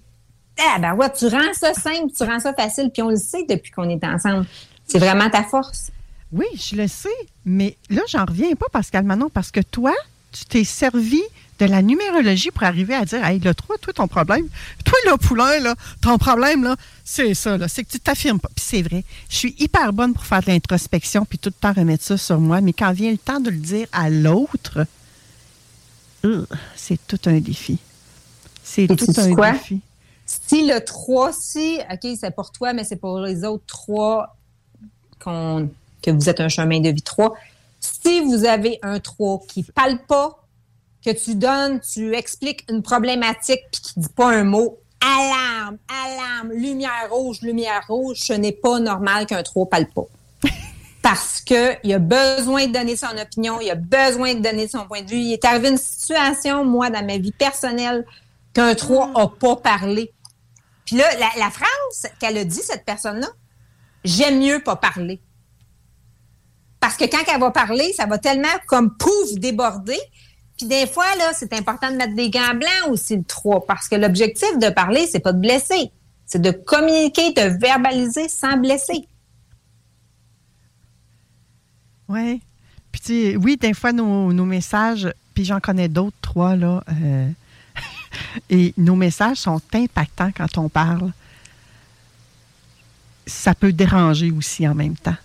Ah, 0.59 0.79
ben 0.79 0.95
ouais, 0.95 1.11
tu 1.13 1.27
rends 1.27 1.53
ça 1.55 1.73
simple, 1.73 2.13
tu 2.15 2.23
rends 2.25 2.41
ça 2.41 2.53
facile, 2.53 2.91
puis 2.93 3.01
on 3.03 3.09
le 3.09 3.17
sait 3.17 3.45
depuis 3.49 3.71
qu'on 3.71 3.89
est 3.89 4.05
ensemble. 4.05 4.47
C'est 4.87 4.99
vraiment 4.99 5.31
ta 5.31 5.43
force. 5.43 5.91
Oui, 6.31 6.47
je 6.55 6.77
le 6.77 6.89
sais, 6.89 7.09
mais 7.47 7.77
là, 7.89 8.03
j'en 8.09 8.25
reviens 8.27 8.55
pas, 8.55 8.67
Pascal 8.71 9.05
Manon, 9.05 9.31
parce 9.31 9.51
que 9.51 9.61
toi, 9.61 9.93
tu 10.33 10.45
t'es 10.47 10.65
servi 10.65 11.23
de 11.59 11.67
la 11.67 11.83
numérologie 11.83 12.51
pour 12.51 12.65
arriver 12.65 12.95
à 12.95 13.05
dire 13.05 13.25
Hey, 13.25 13.39
là, 13.39 13.55
toi, 13.55 13.77
toi, 13.81 13.93
ton 13.93 14.09
problème, 14.09 14.49
toi, 14.85 14.99
le 15.07 15.17
poulain, 15.17 15.61
là, 15.61 15.75
ton 16.01 16.19
problème, 16.19 16.65
là, 16.65 16.77
c'est 17.05 17.35
ça, 17.35 17.57
là, 17.57 17.69
c'est 17.69 17.85
que 17.85 17.91
tu 17.91 18.01
t'affirmes 18.01 18.41
pas. 18.41 18.49
Puis 18.55 18.65
c'est 18.67 18.83
vrai, 18.83 19.05
je 19.29 19.37
suis 19.37 19.55
hyper 19.59 19.93
bonne 19.93 20.15
pour 20.15 20.25
faire 20.25 20.41
de 20.41 20.49
l'introspection 20.49 21.25
puis 21.25 21.39
tout 21.39 21.51
le 21.51 21.61
temps 21.61 21.73
remettre 21.73 22.05
ça 22.05 22.17
sur 22.17 22.41
moi, 22.41 22.61
mais 22.61 22.73
quand 22.73 22.93
vient 22.93 23.13
le 23.13 23.19
temps 23.19 23.41
de 23.41 23.51
le 23.51 23.57
dire 23.57 23.87
à 23.93 24.11
l'autre, 24.11 24.87
euh, 26.25 26.47
c'est 26.77 26.99
tout 27.07 27.21
un 27.27 27.39
défi. 27.39 27.79
C'est 28.63 28.87
tout 28.87 29.13
un 29.17 29.35
quoi? 29.35 29.53
défi. 29.53 29.81
Si 30.25 30.67
le 30.67 30.83
3, 30.83 31.33
si, 31.33 31.79
OK, 31.91 32.11
c'est 32.19 32.35
pour 32.35 32.51
toi, 32.53 32.73
mais 32.73 32.85
c'est 32.85 32.97
pour 32.97 33.21
les 33.21 33.45
autres 33.45 33.65
3 33.67 34.37
qu'on, 35.23 35.69
que 36.01 36.11
vous 36.11 36.29
êtes 36.29 36.41
un 36.41 36.49
chemin 36.49 36.81
de 36.81 36.89
vie 36.89 37.03
3. 37.03 37.35
Si 38.05 38.21
vous 38.21 38.45
avez 38.45 38.79
un 38.83 38.99
3 38.99 39.43
qui 39.49 39.63
parle 39.63 39.99
pas, 40.07 40.43
que 41.05 41.11
tu 41.11 41.35
donnes, 41.35 41.81
tu 41.81 42.15
expliques 42.15 42.65
une 42.71 42.83
problématique 42.83 43.61
puis 43.73 43.81
qui 43.83 44.01
dit 44.01 44.09
pas 44.09 44.29
un 44.29 44.45
mot, 44.45 44.79
alarme, 45.01 45.79
alarme, 45.89 46.53
lumière 46.53 47.09
rouge, 47.11 47.43
lumière 47.43 47.85
rouge, 47.89 48.19
ce 48.19 48.33
n'est 48.33 48.53
pas 48.53 48.79
normal 48.79 49.27
qu'un 49.27 49.43
3 49.43 49.69
parle 49.69 49.87
pas. 49.87 50.05
Parce 51.03 51.41
que 51.41 51.75
il 51.83 51.93
a 51.93 51.99
besoin 51.99 52.67
de 52.69 52.73
donner 52.73 52.97
son 52.97 53.17
opinion, 53.21 53.61
il 53.61 53.71
a 53.71 53.75
besoin 53.75 54.35
de 54.35 54.41
donner 54.41 54.69
son 54.69 54.87
point 54.87 55.03
de 55.03 55.11
vue. 55.11 55.19
Il 55.19 55.33
est 55.33 55.45
arrivé 55.45 55.71
une 55.71 55.77
situation, 55.77 56.65
moi, 56.65 56.91
dans 56.91 57.05
ma 57.05 57.19
vie 57.19 57.33
personnelle, 57.33 58.07
qu'un 58.55 58.75
3 58.75 59.13
a 59.17 59.27
pas 59.29 59.57
parlé. 59.57 60.13
Puis 60.85 60.97
là, 60.97 61.05
la, 61.19 61.45
la 61.45 61.51
phrase 61.51 62.13
qu'elle 62.21 62.39
a 62.39 62.45
dit, 62.45 62.61
cette 62.63 62.85
personne-là, 62.85 63.29
j'aime 64.05 64.39
mieux 64.39 64.61
pas 64.63 64.77
parler. 64.77 65.21
Parce 66.93 67.11
que 67.11 67.17
quand 67.17 67.33
elle 67.33 67.41
va 67.41 67.51
parler, 67.51 67.91
ça 67.97 68.05
va 68.05 68.19
tellement 68.19 68.49
comme 68.67 68.95
pouf 68.95 69.33
déborder. 69.37 69.99
Puis 70.59 70.67
des 70.67 70.87
fois, 70.87 71.07
là, 71.17 71.33
c'est 71.33 71.55
important 71.55 71.91
de 71.91 71.97
mettre 71.97 72.15
des 72.15 72.29
gants 72.29 72.55
blancs 72.55 72.91
aussi, 72.91 73.17
le 73.17 73.25
3, 73.25 73.65
parce 73.65 73.89
que 73.89 73.97
l'objectif 73.97 74.59
de 74.59 74.69
parler, 74.69 75.07
c'est 75.11 75.21
pas 75.21 75.33
de 75.33 75.39
blesser. 75.39 75.91
C'est 76.27 76.43
de 76.43 76.51
communiquer, 76.51 77.33
de 77.33 77.59
verbaliser 77.59 78.29
sans 78.29 78.59
blesser. 78.59 79.09
Oui. 82.11 82.43
Puis, 82.91 83.01
tu 83.01 83.07
sais, 83.07 83.37
oui, 83.37 83.57
des 83.57 83.73
fois, 83.73 83.93
nos, 83.93 84.31
nos 84.35 84.45
messages, 84.45 85.11
puis 85.33 85.47
j'en 85.47 85.61
connais 85.61 85.89
d'autres, 85.89 86.17
trois, 86.21 86.57
là. 86.57 86.85
euh, 86.91 87.31
et 88.51 88.75
nos 88.77 88.97
messages 88.97 89.39
sont 89.39 89.63
impactants 89.73 90.31
quand 90.37 90.59
on 90.59 90.69
parle. 90.69 91.11
Ça 93.27 93.55
peut 93.55 93.73
déranger 93.73 94.31
aussi 94.31 94.69
en 94.69 94.75
même 94.75 94.97
temps. 94.97 95.17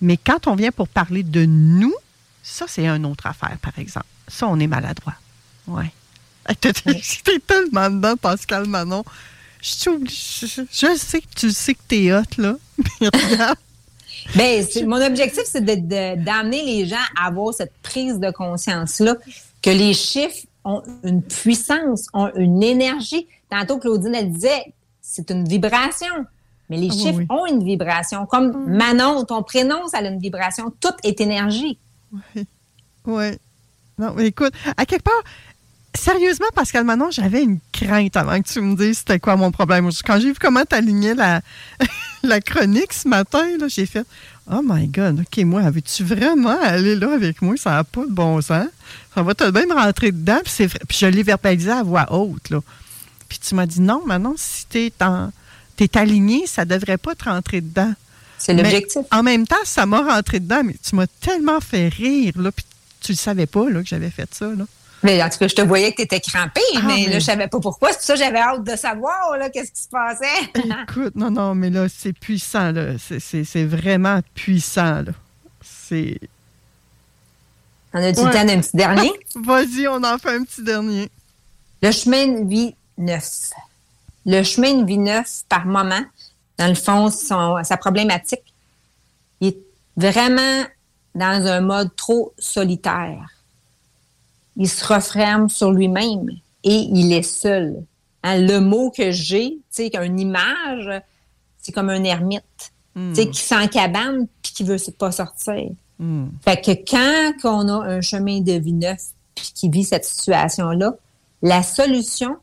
Mais 0.00 0.16
quand 0.16 0.46
on 0.46 0.54
vient 0.54 0.72
pour 0.72 0.88
parler 0.88 1.22
de 1.22 1.44
nous, 1.44 1.94
ça, 2.42 2.66
c'est 2.68 2.86
une 2.86 3.06
autre 3.06 3.26
affaire, 3.26 3.56
par 3.62 3.78
exemple. 3.78 4.06
Ça, 4.28 4.46
on 4.48 4.58
est 4.60 4.66
maladroit. 4.66 5.14
Oui. 5.66 5.84
J'étais 6.62 7.38
tellement 7.46 7.90
dedans, 7.90 8.16
Pascal 8.16 8.66
Manon. 8.66 9.04
Je, 9.62 9.90
je, 10.06 10.62
je 10.70 10.96
sais 10.98 11.20
que 11.20 11.26
tu 11.34 11.50
sais 11.50 11.74
que 11.74 11.80
t'es 11.88 12.12
hot, 12.12 12.22
là. 12.38 12.56
Ben, 14.34 14.64
mon 14.86 15.04
objectif, 15.04 15.42
c'est 15.44 15.64
d'amener 15.64 16.62
les 16.62 16.86
gens 16.86 16.96
à 17.20 17.26
avoir 17.26 17.52
cette 17.52 17.74
prise 17.82 18.18
de 18.18 18.30
conscience-là, 18.30 19.16
que 19.62 19.70
les 19.70 19.92
chiffres 19.92 20.46
ont 20.64 20.82
une 21.02 21.22
puissance, 21.22 22.06
ont 22.14 22.30
une 22.34 22.62
énergie. 22.62 23.26
Tantôt, 23.50 23.78
Claudine, 23.78 24.14
elle 24.14 24.32
disait, 24.32 24.72
c'est 25.02 25.30
une 25.30 25.46
vibration. 25.46 26.26
Mais 26.70 26.76
les 26.78 26.88
Ah 26.90 26.94
oui, 26.94 27.00
chiffres 27.02 27.18
oui. 27.18 27.26
ont 27.28 27.46
une 27.46 27.62
vibration. 27.64 28.26
Comme 28.26 28.66
Manon, 28.66 29.24
ton 29.24 29.42
prénom, 29.42 29.86
ça 29.88 29.98
a 29.98 30.02
une 30.02 30.18
vibration. 30.18 30.72
Tout 30.80 30.94
est 31.02 31.20
énergie. 31.20 31.78
Oui. 33.06 33.26
Non, 33.98 34.14
mais 34.16 34.26
écoute, 34.28 34.52
à 34.76 34.86
quelque 34.86 35.02
part, 35.04 35.22
sérieusement, 35.94 36.46
Pascal 36.54 36.84
Manon, 36.84 37.10
j'avais 37.10 37.42
une 37.42 37.58
crainte 37.72 38.16
avant 38.16 38.40
que 38.40 38.48
tu 38.48 38.60
me 38.60 38.74
dises 38.76 38.98
c'était 38.98 39.20
quoi 39.20 39.36
mon 39.36 39.50
problème. 39.50 39.88
Quand 40.04 40.18
j'ai 40.18 40.28
vu 40.32 40.38
comment 40.40 40.64
tu 40.68 40.74
alignais 40.74 41.14
la, 41.14 41.40
la 42.22 42.40
chronique 42.40 42.92
ce 42.92 43.06
matin, 43.08 43.44
là, 43.58 43.68
j'ai 43.68 43.86
fait 43.86 44.06
Oh 44.50 44.60
my 44.62 44.86
God, 44.88 45.20
OK, 45.20 45.44
moi, 45.44 45.62
veux-tu 45.70 46.04
vraiment 46.04 46.58
aller 46.60 46.96
là 46.96 47.14
avec 47.14 47.40
moi? 47.40 47.56
Ça 47.56 47.70
n'a 47.70 47.84
pas 47.84 48.04
de 48.04 48.10
bon 48.10 48.40
sens. 48.42 48.66
Ça 49.14 49.22
va 49.22 49.34
te 49.34 49.44
même 49.44 49.72
rentrer 49.72 50.12
dedans. 50.12 50.40
Puis, 50.44 50.68
je 50.98 51.06
l'ai 51.06 51.22
verbalisé 51.22 51.70
à 51.70 51.82
voix 51.82 52.12
haute. 52.12 52.50
Là. 52.50 52.60
Puis 53.28 53.38
tu 53.38 53.54
m'as 53.54 53.64
dit 53.66 53.80
non, 53.80 54.02
Manon, 54.04 54.34
si 54.36 54.66
tu 54.68 54.78
es, 54.78 54.92
aligné, 55.94 56.46
ça 56.46 56.64
ne 56.64 56.70
devrait 56.70 56.98
pas 56.98 57.14
te 57.14 57.24
rentrer 57.24 57.60
dedans. 57.60 57.92
C'est 58.38 58.52
l'objectif. 58.54 59.02
En 59.12 59.22
même 59.22 59.46
temps, 59.46 59.56
ça 59.64 59.86
m'a 59.86 60.02
rentré 60.02 60.40
dedans, 60.40 60.62
mais 60.64 60.74
tu 60.82 60.94
m'as 60.96 61.06
tellement 61.06 61.60
fait 61.60 61.88
rire, 61.88 62.32
là, 62.36 62.50
puis 62.52 62.64
tu 63.00 63.12
le 63.12 63.16
savais 63.16 63.46
pas, 63.46 63.68
là, 63.70 63.82
que 63.82 63.88
j'avais 63.88 64.10
fait 64.10 64.32
ça, 64.34 64.46
là. 64.46 64.64
Mais 65.02 65.22
en 65.22 65.28
tout 65.28 65.36
cas, 65.38 65.48
je 65.48 65.54
te 65.54 65.60
voyais 65.60 65.90
que 65.92 65.96
tu 65.96 66.02
étais 66.02 66.20
crampé, 66.20 66.60
Ah, 66.76 66.80
mais, 66.86 67.04
mais- 67.06 67.06
là, 67.12 67.18
je 67.18 67.24
savais 67.24 67.46
pas 67.48 67.60
pourquoi. 67.60 67.90
C'est 67.90 67.96
pour 67.98 68.04
ça 68.06 68.12
que 68.14 68.18
j'avais 68.20 68.38
hâte 68.38 68.64
de 68.64 68.74
savoir, 68.76 69.36
là, 69.38 69.50
qu'est-ce 69.50 69.70
qui 69.72 69.82
se 69.82 69.88
passait. 69.88 70.50
Écoute, 70.88 71.14
non, 71.14 71.30
non, 71.30 71.54
mais 71.54 71.68
là, 71.70 71.86
c'est 71.94 72.12
puissant, 72.14 72.72
là. 72.72 72.94
C'est- 72.98 73.64
vraiment 73.66 74.20
puissant, 74.34 75.02
là. 75.02 75.12
C'est... 75.62 76.18
On 77.92 78.02
a 78.02 78.10
du 78.12 78.20
Ouais. 78.20 78.32
temps 78.32 78.44
d'un 78.44 78.60
petit 78.60 78.76
dernier? 78.76 79.12
Vas-y, 79.36 79.86
on 79.88 80.02
en 80.02 80.18
fait 80.18 80.30
un 80.36 80.42
petit 80.44 80.62
dernier. 80.62 81.08
Le 81.82 81.92
chemin 81.92 82.26
de 82.26 82.48
vie 82.48 82.74
neuf. 82.98 83.50
Le 84.26 84.42
chemin 84.42 84.74
de 84.74 84.86
vie 84.86 84.98
neuf, 84.98 85.42
par 85.48 85.66
moment, 85.66 86.02
dans 86.58 86.68
le 86.68 86.74
fond, 86.74 87.10
son, 87.10 87.62
sa 87.64 87.76
problématique, 87.76 88.54
il 89.40 89.48
est 89.48 89.58
vraiment 89.96 90.64
dans 91.14 91.46
un 91.46 91.60
mode 91.60 91.94
trop 91.96 92.32
solitaire. 92.38 93.28
Il 94.56 94.68
se 94.68 94.84
referme 94.84 95.48
sur 95.48 95.72
lui-même 95.72 96.30
et 96.62 96.76
il 96.76 97.12
est 97.12 97.22
seul. 97.22 97.84
Hein, 98.22 98.38
le 98.38 98.60
mot 98.60 98.90
que 98.90 99.10
j'ai, 99.10 99.50
tu 99.50 99.62
sais, 99.70 99.90
qu'une 99.90 100.18
image, 100.18 101.02
c'est 101.60 101.72
comme 101.72 101.90
un 101.90 102.04
ermite, 102.04 102.72
tu 102.96 103.14
sais, 103.14 103.28
qui 103.28 103.40
s'encabane 103.40 104.26
puis 104.42 104.52
qui 104.52 104.64
veut 104.64 104.78
pas 104.98 105.12
sortir. 105.12 105.70
Fait 106.42 106.60
que 106.60 106.72
quand 106.72 107.32
on 107.44 107.68
a 107.68 107.86
un 107.86 108.00
chemin 108.00 108.40
de 108.40 108.52
vie 108.52 108.72
neuf 108.72 109.00
puis 109.34 109.52
qui 109.54 109.68
vit 109.68 109.84
cette 109.84 110.04
situation-là, 110.04 110.94
la 111.42 111.62
solution, 111.62 112.36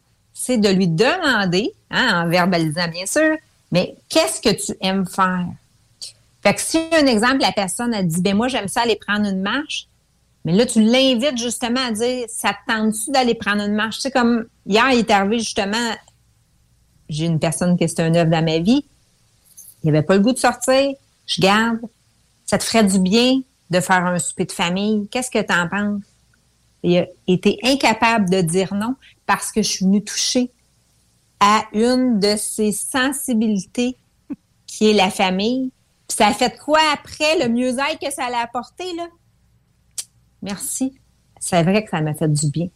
c'est 0.44 0.58
de 0.58 0.70
lui 0.70 0.88
demander, 0.88 1.72
hein, 1.92 2.24
en 2.24 2.28
verbalisant 2.28 2.88
bien 2.88 3.06
sûr, 3.06 3.38
mais 3.72 3.96
qu'est-ce 4.10 4.42
que 4.42 4.50
tu 4.50 4.76
aimes 4.82 5.06
faire? 5.06 5.46
Fait 6.42 6.56
que 6.56 6.62
si 6.62 6.80
un 6.94 7.06
exemple, 7.06 7.42
la 7.42 7.52
personne 7.52 7.94
a 7.94 8.02
dit, 8.02 8.22
ben 8.22 8.36
moi 8.36 8.48
j'aime 8.48 8.68
ça 8.68 8.82
aller 8.82 8.96
prendre 8.96 9.28
une 9.28 9.42
marche, 9.42 9.88
mais 10.44 10.54
là 10.54 10.66
tu 10.66 10.82
l'invites 10.82 11.38
justement 11.38 11.86
à 11.86 11.92
dire, 11.92 12.26
ça 12.28 12.54
te 12.54 12.74
tente-tu 12.74 13.12
d'aller 13.12 13.36
prendre 13.36 13.62
une 13.62 13.76
marche? 13.76 13.98
Tu 13.98 14.02
sais, 14.02 14.12
comme 14.12 14.48
hier, 14.66 14.90
il 14.94 15.00
est 15.00 15.12
arrivé 15.12 15.38
justement, 15.38 15.92
j'ai 17.08 17.26
une 17.26 17.40
personne 17.40 17.78
qui 17.78 17.84
est 17.84 18.00
un 18.00 18.16
œuvre 18.16 18.32
dans 18.32 18.44
ma 18.44 18.58
vie, 18.58 18.84
il 19.84 19.90
avait 19.90 20.02
pas 20.02 20.16
le 20.16 20.22
goût 20.22 20.34
de 20.34 20.40
sortir, 20.40 20.96
je 21.28 21.40
garde, 21.40 21.82
ça 22.48 22.58
te 22.58 22.64
ferait 22.64 22.84
du 22.84 22.98
bien 22.98 23.42
de 23.70 23.80
faire 23.80 24.04
un 24.08 24.18
souper 24.18 24.46
de 24.46 24.52
famille, 24.52 25.08
qu'est-ce 25.12 25.30
que 25.30 25.40
tu 25.40 25.54
en 25.54 25.70
penses? 25.70 26.02
Il 26.84 26.98
a 26.98 27.06
été 27.28 27.60
incapable 27.63 28.30
de 28.30 28.41
dire 28.41 28.74
non 28.74 28.96
parce 29.26 29.52
que 29.52 29.62
je 29.62 29.70
suis 29.70 29.86
venue 29.86 30.04
toucher 30.04 30.52
à 31.39 31.63
une 31.74 32.20
de 32.20 32.36
ses 32.38 32.72
sensibilités 32.72 33.96
qui 34.67 34.89
est 34.89 34.94
la 34.94 35.10
famille. 35.10 35.72
Puis 36.08 36.17
ça 36.17 36.28
a 36.28 36.34
fait 36.34 36.58
quoi 36.58 36.80
après, 36.94 37.39
le 37.39 37.50
mieux-être 37.50 38.00
que 38.00 38.12
ça 38.12 38.30
l'a 38.30 38.39
apporté, 38.39 38.84
là? 38.96 39.08
Merci. 40.41 40.94
C'est 41.39 41.63
vrai 41.63 41.84
que 41.84 41.89
ça 41.89 42.02
m'a 42.02 42.13
fait 42.13 42.32
du 42.32 42.48
bien. 42.50 42.67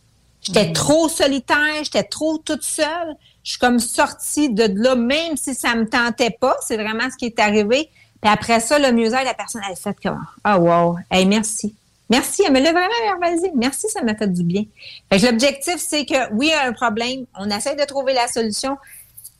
J'étais 0.41 0.73
trop 0.73 1.09
solitaire, 1.09 1.83
j'étais 1.83 2.03
trop 2.03 2.37
toute 2.37 2.63
seule. 2.63 3.15
Je 3.43 3.51
suis 3.51 3.59
comme 3.59 3.79
sortie 3.79 4.49
de 4.49 4.63
là, 4.63 4.95
même 4.95 5.37
si 5.37 5.55
ça 5.55 5.73
me 5.75 5.87
tentait 5.87 6.35
pas. 6.39 6.55
C'est 6.61 6.77
vraiment 6.77 7.09
ce 7.09 7.17
qui 7.17 7.25
est 7.25 7.39
arrivé. 7.39 7.89
Puis 8.21 8.31
après 8.31 8.59
ça, 8.59 8.77
le 8.77 8.91
mieux-être, 8.91 9.25
la 9.25 9.33
personne, 9.33 9.61
elle 9.65 9.73
a 9.73 9.75
fait 9.75 9.97
comme, 10.01 10.23
ah, 10.43 10.59
wow, 10.59 10.97
hey, 11.09 11.25
merci. 11.25 11.75
Merci, 12.09 12.43
elle 12.45 12.53
me 12.53 12.59
l'a 12.59 12.71
vraiment 12.71 12.89
verbalisé. 13.03 13.51
Merci, 13.55 13.87
ça 13.89 14.03
m'a 14.03 14.15
fait 14.15 14.31
du 14.31 14.43
bien. 14.43 14.63
L'objectif, 15.11 15.77
c'est 15.77 16.05
que 16.05 16.31
oui, 16.33 16.47
il 16.47 16.49
y 16.49 16.53
a 16.53 16.67
un 16.67 16.73
problème, 16.73 17.25
on 17.37 17.49
essaie 17.49 17.75
de 17.75 17.83
trouver 17.83 18.13
la 18.13 18.27
solution. 18.27 18.77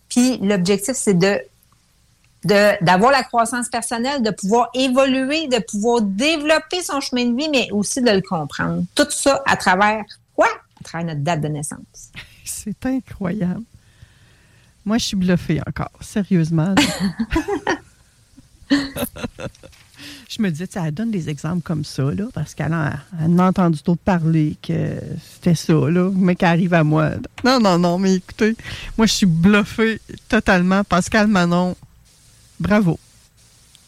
Puis 0.10 0.38
l'objectif, 0.40 0.94
c'est 0.94 1.14
de 1.14 1.40
d'avoir 2.46 3.12
la 3.12 3.24
croissance 3.24 3.70
personnelle, 3.70 4.22
de 4.22 4.30
pouvoir 4.30 4.70
évoluer, 4.76 5.48
de 5.48 5.58
pouvoir 5.58 6.02
développer 6.02 6.84
son 6.84 7.02
chemin 7.02 7.26
de 7.26 7.36
vie, 7.36 7.50
mais 7.50 7.72
aussi 7.72 8.04
de 8.04 8.12
le 8.12 8.22
comprendre. 8.22 8.84
Tout 8.94 9.08
ça 9.10 9.42
à 9.48 9.58
travers 9.58 10.04
quoi? 10.36 10.48
À 10.80 10.84
travers 10.84 11.08
notre 11.08 11.22
date 11.22 11.42
de 11.42 11.48
naissance. 11.48 12.12
C'est 12.46 12.86
incroyable. 12.86 13.64
Moi, 14.86 15.00
je 15.00 15.06
suis 15.06 15.18
bluffée 15.18 15.60
encore, 15.66 15.90
sérieusement. 16.02 16.76
je 20.36 20.42
me 20.42 20.50
disais, 20.50 20.68
elle 20.76 20.92
donne 20.92 21.12
des 21.12 21.30
exemples 21.30 21.62
comme 21.62 21.86
ça, 21.86 22.04
là, 22.04 22.26
parce 22.34 22.54
qu'elle 22.54 22.74
a, 22.74 22.94
elle 23.24 23.40
a 23.40 23.44
entendu 23.44 23.80
d'autres 23.84 24.02
parler 24.02 24.58
que 24.62 25.00
c'était 25.34 25.56
ça, 25.56 25.74
là, 25.74 26.12
mais 26.14 26.36
qui 26.36 26.46
arrive 26.46 26.74
à 26.74 26.84
moi. 26.84 27.12
Non, 27.44 27.60
non, 27.60 27.78
non, 27.78 27.98
mais 27.98 28.16
écoutez, 28.16 28.56
moi, 28.98 29.08
je 29.08 29.14
suis 29.14 29.26
bluffée 29.26 30.02
totalement. 30.28 30.84
Pascal 30.84 31.28
Manon, 31.28 31.76
bravo. 32.60 33.00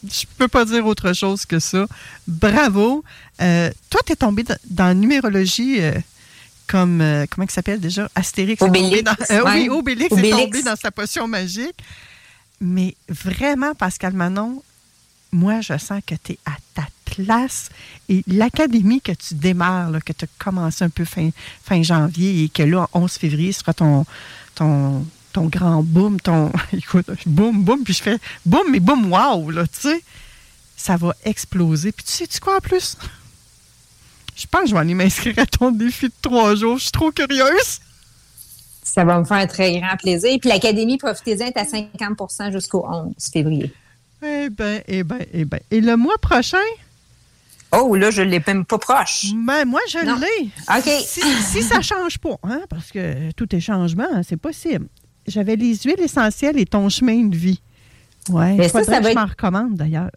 Je 0.03 0.25
peux 0.37 0.47
pas 0.47 0.63
dire 0.63 0.85
autre 0.85 1.11
chose 1.13 1.45
que 1.45 1.59
ça. 1.59 1.87
Bravo. 2.27 3.03
Euh, 3.41 3.69
toi, 3.89 4.01
tu 4.05 4.13
es 4.13 4.15
tombé 4.15 4.43
dans, 4.43 4.85
la 4.85 4.93
numérologie. 4.93 5.81
Euh, 5.81 5.93
comme, 6.67 7.01
euh, 7.01 7.25
comment 7.29 7.47
il 7.47 7.51
s'appelle 7.51 7.79
déjà? 7.79 8.09
Astérix. 8.13 8.61
Obélix. 8.61 9.03
Dans, 9.03 9.15
Oui, 9.45 9.69
Obélix, 9.69 10.15
est 10.15 10.29
tombé 10.29 10.61
dans 10.63 10.75
sa 10.75 10.91
potion 10.91 11.27
magique. 11.27 11.75
Mais 12.59 12.95
vraiment, 13.09 13.73
Pascal 13.73 14.13
Manon, 14.13 14.61
moi, 15.37 15.61
je 15.61 15.77
sens 15.77 16.01
que 16.05 16.15
tu 16.15 16.33
es 16.33 16.39
à 16.45 16.55
ta 16.73 16.87
place. 17.05 17.69
Et 18.09 18.23
l'académie 18.27 19.01
que 19.01 19.11
tu 19.11 19.35
démarres, 19.35 19.91
que 20.03 20.13
tu 20.13 20.25
as 20.25 20.43
commencé 20.43 20.83
un 20.83 20.89
peu 20.89 21.05
fin, 21.05 21.29
fin 21.63 21.81
janvier 21.83 22.45
et 22.45 22.49
que 22.49 22.63
là, 22.63 22.87
11 22.93 23.11
février, 23.11 23.51
sera 23.51 23.73
ton, 23.73 24.05
ton, 24.55 25.05
ton 25.33 25.45
grand 25.45 25.83
boom, 25.83 26.19
ton. 26.19 26.51
Écoute, 26.73 27.07
boum, 27.25 27.63
boum, 27.63 27.83
puis 27.83 27.93
je 27.93 28.01
fais 28.01 28.17
boum, 28.45 28.63
mais 28.71 28.79
boum, 28.79 29.11
wow, 29.11 29.51
là, 29.51 29.67
tu 29.67 29.79
sais. 29.79 30.03
Ça 30.75 30.95
va 30.97 31.15
exploser. 31.23 31.91
Puis 31.91 32.05
tu 32.05 32.11
sais-tu 32.11 32.39
quoi 32.39 32.57
en 32.57 32.59
plus? 32.59 32.97
Je 34.35 34.45
pense 34.45 34.61
que 34.61 34.67
je 34.69 34.73
vais 34.73 34.79
aller 34.79 34.93
m'inscrire 34.93 35.39
à 35.39 35.45
ton 35.45 35.71
défi 35.71 36.07
de 36.07 36.13
trois 36.21 36.55
jours. 36.55 36.77
Je 36.77 36.83
suis 36.83 36.91
trop 36.91 37.11
curieuse. 37.11 37.79
Ça 38.83 39.03
va 39.03 39.19
me 39.19 39.25
faire 39.25 39.37
un 39.37 39.47
très 39.47 39.79
grand 39.79 39.97
plaisir. 39.97 40.37
Puis 40.39 40.49
l'Académie 40.49 40.97
Profitez-en 40.97 41.47
est 41.47 41.57
à 41.57 41.63
50% 41.63 42.51
jusqu'au 42.51 42.85
11 42.87 43.13
février. 43.33 43.73
Eh 44.23 44.49
bien, 44.49 44.81
eh 44.87 45.03
bien, 45.03 45.19
eh 45.33 45.45
bien. 45.45 45.59
Et 45.71 45.81
le 45.81 45.95
mois 45.95 46.17
prochain? 46.17 46.57
Oh, 47.71 47.95
là, 47.95 48.11
je 48.11 48.21
ne 48.21 48.29
l'ai 48.29 48.41
même 48.45 48.65
pas 48.65 48.77
proche. 48.77 49.25
Ben, 49.45 49.65
moi, 49.65 49.81
je 49.89 49.99
l'ai. 49.99 50.49
OK. 50.69 51.03
Si, 51.05 51.61
ça 51.63 51.77
ne 51.77 51.83
change 51.83 52.17
pas, 52.17 52.37
hein, 52.43 52.61
parce 52.69 52.91
que 52.91 53.31
tout 53.33 53.53
est 53.55 53.59
changement, 53.59 54.07
c'est 54.27 54.37
possible. 54.37 54.87
J'avais 55.27 55.57
les 55.57 55.75
huiles 55.75 55.99
essentielles 55.99 56.57
et 56.57 56.65
ton 56.65 56.87
chemin 56.89 57.25
de 57.25 57.35
vie. 57.35 57.61
Oui, 58.29 58.57
ça, 58.69 58.83
ça 58.83 58.99
va 58.99 59.09
je 59.09 59.15
m'en 59.15 59.25
recommande 59.25 59.75
d'ailleurs. 59.75 60.11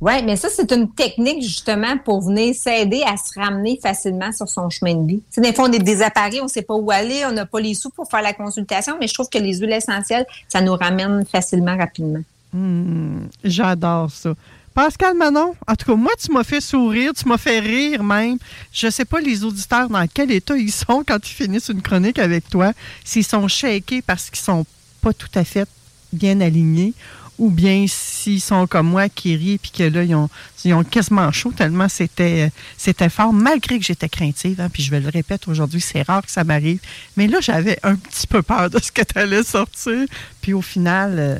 Oui, 0.00 0.22
mais 0.24 0.36
ça, 0.36 0.48
c'est 0.48 0.72
une 0.72 0.90
technique 0.90 1.42
justement 1.42 1.98
pour 1.98 2.22
venir 2.22 2.54
s'aider 2.54 3.02
à 3.06 3.18
se 3.18 3.38
ramener 3.38 3.78
facilement 3.82 4.32
sur 4.32 4.48
son 4.48 4.70
chemin 4.70 4.94
de 4.94 5.06
vie. 5.06 5.18
Tu 5.18 5.24
sais, 5.34 5.40
des 5.42 5.52
fois, 5.52 5.68
on 5.68 5.72
est 5.72 5.78
désapparaît, 5.78 6.40
on 6.40 6.44
ne 6.44 6.48
sait 6.48 6.62
pas 6.62 6.74
où 6.74 6.90
aller, 6.90 7.22
on 7.26 7.32
n'a 7.32 7.44
pas 7.44 7.60
les 7.60 7.74
sous 7.74 7.90
pour 7.90 8.08
faire 8.10 8.22
la 8.22 8.32
consultation, 8.32 8.96
mais 8.98 9.06
je 9.08 9.14
trouve 9.14 9.28
que 9.28 9.36
les 9.36 9.58
huiles 9.58 9.72
essentielles, 9.72 10.24
ça 10.48 10.62
nous 10.62 10.74
ramène 10.74 11.24
facilement, 11.26 11.76
rapidement. 11.76 12.22
Hmm, 12.52 13.26
j'adore 13.44 14.10
ça. 14.10 14.34
Pascal 14.74 15.16
Manon, 15.16 15.54
en 15.66 15.74
tout 15.74 15.86
cas, 15.86 15.94
moi, 15.96 16.12
tu 16.18 16.32
m'as 16.32 16.44
fait 16.44 16.60
sourire, 16.60 17.12
tu 17.12 17.28
m'as 17.28 17.38
fait 17.38 17.58
rire 17.58 18.04
même. 18.04 18.38
Je 18.72 18.86
ne 18.86 18.90
sais 18.90 19.04
pas 19.04 19.20
les 19.20 19.44
auditeurs 19.44 19.88
dans 19.88 20.06
quel 20.06 20.30
état 20.30 20.56
ils 20.56 20.72
sont 20.72 21.04
quand 21.06 21.18
ils 21.28 21.34
finissent 21.34 21.68
une 21.68 21.82
chronique 21.82 22.18
avec 22.18 22.48
toi, 22.48 22.72
s'ils 23.04 23.24
sont 23.24 23.48
shakés 23.48 24.02
parce 24.02 24.30
qu'ils 24.30 24.40
sont 24.40 24.64
pas 25.00 25.12
tout 25.12 25.28
à 25.34 25.44
fait 25.44 25.68
bien 26.12 26.40
alignés, 26.40 26.94
ou 27.38 27.50
bien 27.50 27.86
s'ils 27.88 28.40
sont 28.40 28.66
comme 28.66 28.88
moi 28.88 29.08
qui 29.08 29.34
rient 29.34 29.58
puis 29.58 29.70
que 29.70 29.82
là, 29.82 30.04
ils 30.04 30.74
ont, 30.74 30.84
quasiment 30.84 31.32
chaud 31.32 31.52
tellement 31.56 31.88
c'était, 31.88 32.52
c'était 32.76 33.08
fort, 33.08 33.32
malgré 33.32 33.78
que 33.78 33.84
j'étais 33.84 34.08
craintive. 34.08 34.60
Hein, 34.60 34.68
puis 34.68 34.82
je 34.82 34.90
vais 34.90 35.00
le 35.00 35.08
répéter 35.08 35.50
aujourd'hui, 35.50 35.80
c'est 35.80 36.02
rare 36.02 36.22
que 36.22 36.30
ça 36.30 36.44
m'arrive. 36.44 36.80
Mais 37.16 37.26
là, 37.26 37.40
j'avais 37.40 37.78
un 37.82 37.96
petit 37.96 38.26
peu 38.26 38.42
peur 38.42 38.70
de 38.70 38.78
ce 38.78 38.92
que 38.92 39.02
tu 39.02 39.18
allais 39.18 39.42
sortir. 39.42 40.06
Puis 40.42 40.52
au 40.52 40.62
final, 40.62 41.16
euh, 41.18 41.38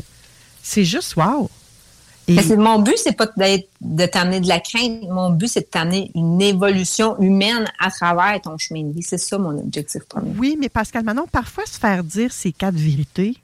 c'est 0.63 0.85
juste 0.85 1.17
wow. 1.17 1.51
mon 2.57 2.79
but, 2.81 2.97
c'est 2.97 3.17
pas 3.17 3.27
de 3.27 4.07
t'amener 4.07 4.41
de 4.41 4.49
la 4.49 4.61
crainte. 4.61 5.03
Mon 5.09 5.31
but, 5.31 5.49
c'est 5.49 5.61
de 5.61 5.67
t'amener 5.67 6.11
une 6.15 6.41
évolution 6.41 7.19
humaine 7.21 7.65
à 7.79 7.91
travers 7.91 8.41
ton 8.41 8.57
chemin 8.59 8.85
de 8.85 8.93
vie. 8.93 9.03
C'est 9.03 9.19
ça 9.19 9.39
mon 9.39 9.59
objectif 9.59 10.05
premier. 10.05 10.33
Oui, 10.39 10.57
mais 10.59 10.69
Pascal 10.69 11.05
Manon, 11.05 11.27
parfois 11.31 11.67
se 11.67 11.79
faire 11.79 12.05
dire 12.05 12.33
ces 12.33 12.53
quatre 12.53 12.77
vérités, 12.77 13.37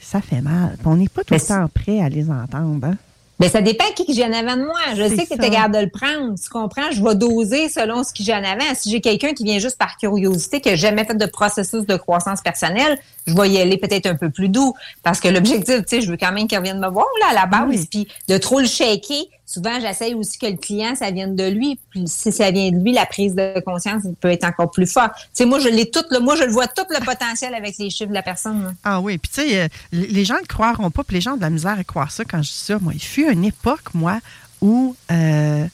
ça 0.00 0.20
fait 0.20 0.40
mal. 0.40 0.76
On 0.84 0.96
n'est 0.96 1.08
pas 1.08 1.24
tout 1.24 1.34
le 1.34 1.40
temps 1.40 1.68
prêt 1.68 2.00
à 2.00 2.08
les 2.08 2.30
entendre. 2.30 2.86
Hein? 2.86 2.96
Bien, 3.38 3.50
ça 3.50 3.60
dépend 3.60 3.84
qui 3.94 4.14
j'ai 4.14 4.24
en 4.24 4.32
avant 4.32 4.56
de 4.56 4.64
moi. 4.64 4.80
Je 4.94 5.08
sais 5.08 5.26
que 5.26 5.34
tu 5.34 5.50
capable 5.50 5.74
de 5.74 5.80
le 5.80 5.90
prendre. 5.90 6.34
Tu 6.42 6.48
comprends? 6.48 6.90
Je 6.90 7.04
vais 7.04 7.14
doser 7.14 7.68
selon 7.68 8.02
ce 8.02 8.14
que 8.14 8.22
j'ai 8.22 8.32
en 8.32 8.42
avant. 8.42 8.74
Si 8.74 8.90
j'ai 8.90 9.02
quelqu'un 9.02 9.34
qui 9.34 9.44
vient 9.44 9.58
juste 9.58 9.76
par 9.76 9.98
curiosité, 9.98 10.60
qui 10.62 10.70
n'a 10.70 10.76
jamais 10.76 11.04
fait 11.04 11.16
de 11.16 11.26
processus 11.26 11.84
de 11.84 11.96
croissance 11.96 12.40
personnelle, 12.40 12.98
je 13.26 13.34
vais 13.34 13.50
y 13.50 13.58
aller 13.58 13.76
peut-être 13.76 14.06
un 14.06 14.16
peu 14.16 14.30
plus 14.30 14.48
doux. 14.48 14.72
Parce 15.02 15.20
que 15.20 15.28
l'objectif, 15.28 15.76
tu 15.82 15.84
sais, 15.86 16.00
je 16.00 16.10
veux 16.10 16.16
quand 16.16 16.32
même 16.32 16.48
qu'il 16.48 16.56
revienne 16.56 16.80
me 16.80 16.88
voir 16.88 17.06
là, 17.20 17.26
à 17.30 17.34
la 17.34 17.46
base. 17.46 17.86
Puis 17.86 18.08
de 18.26 18.38
trop 18.38 18.58
le 18.58 18.66
shaker, 18.66 19.24
souvent, 19.46 19.80
j'essaye 19.80 20.14
aussi 20.14 20.38
que 20.38 20.46
le 20.46 20.56
client, 20.56 20.94
ça 20.96 21.10
vienne 21.10 21.36
de 21.36 21.48
lui. 21.48 21.78
Puis 21.90 22.04
si 22.06 22.32
ça 22.32 22.50
vient 22.50 22.70
de 22.70 22.82
lui, 22.82 22.92
la 22.92 23.06
prise 23.06 23.34
de 23.34 23.60
conscience 23.64 24.02
peut 24.20 24.30
être 24.30 24.44
encore 24.44 24.70
plus 24.70 24.90
forte. 24.90 25.12
Tu 25.14 25.28
sais, 25.32 25.46
moi, 25.46 25.60
je 25.60 25.68
l'ai 25.68 25.88
tout, 25.88 26.02
moi, 26.20 26.34
je 26.36 26.42
le 26.42 26.50
vois 26.50 26.66
tout 26.66 26.84
le 26.90 27.02
potentiel 27.04 27.54
avec 27.54 27.78
les 27.78 27.88
chiffres 27.88 28.10
de 28.10 28.14
la 28.14 28.22
personne. 28.22 28.74
Ah 28.84 29.00
oui, 29.00 29.18
puis 29.18 29.30
tu 29.32 29.48
sais, 29.48 29.62
euh, 29.62 29.68
les 29.92 30.24
gens 30.24 30.38
ne 30.40 30.46
croiront 30.46 30.90
pas, 30.90 31.04
puis 31.04 31.14
les 31.14 31.20
gens 31.20 31.34
ont 31.34 31.36
de 31.36 31.42
la 31.42 31.50
misère 31.50 31.78
à 31.78 31.84
croire 31.84 32.10
ça 32.10 32.24
quand 32.24 32.42
je 32.42 32.48
dis 32.48 32.58
ça. 32.58 32.78
Moi, 32.80 32.92
il 32.94 33.02
fut 33.02 33.30
une 33.30 33.44
époque, 33.44 33.94
moi, 33.94 34.20
où 34.60 34.96
euh, 35.12 35.66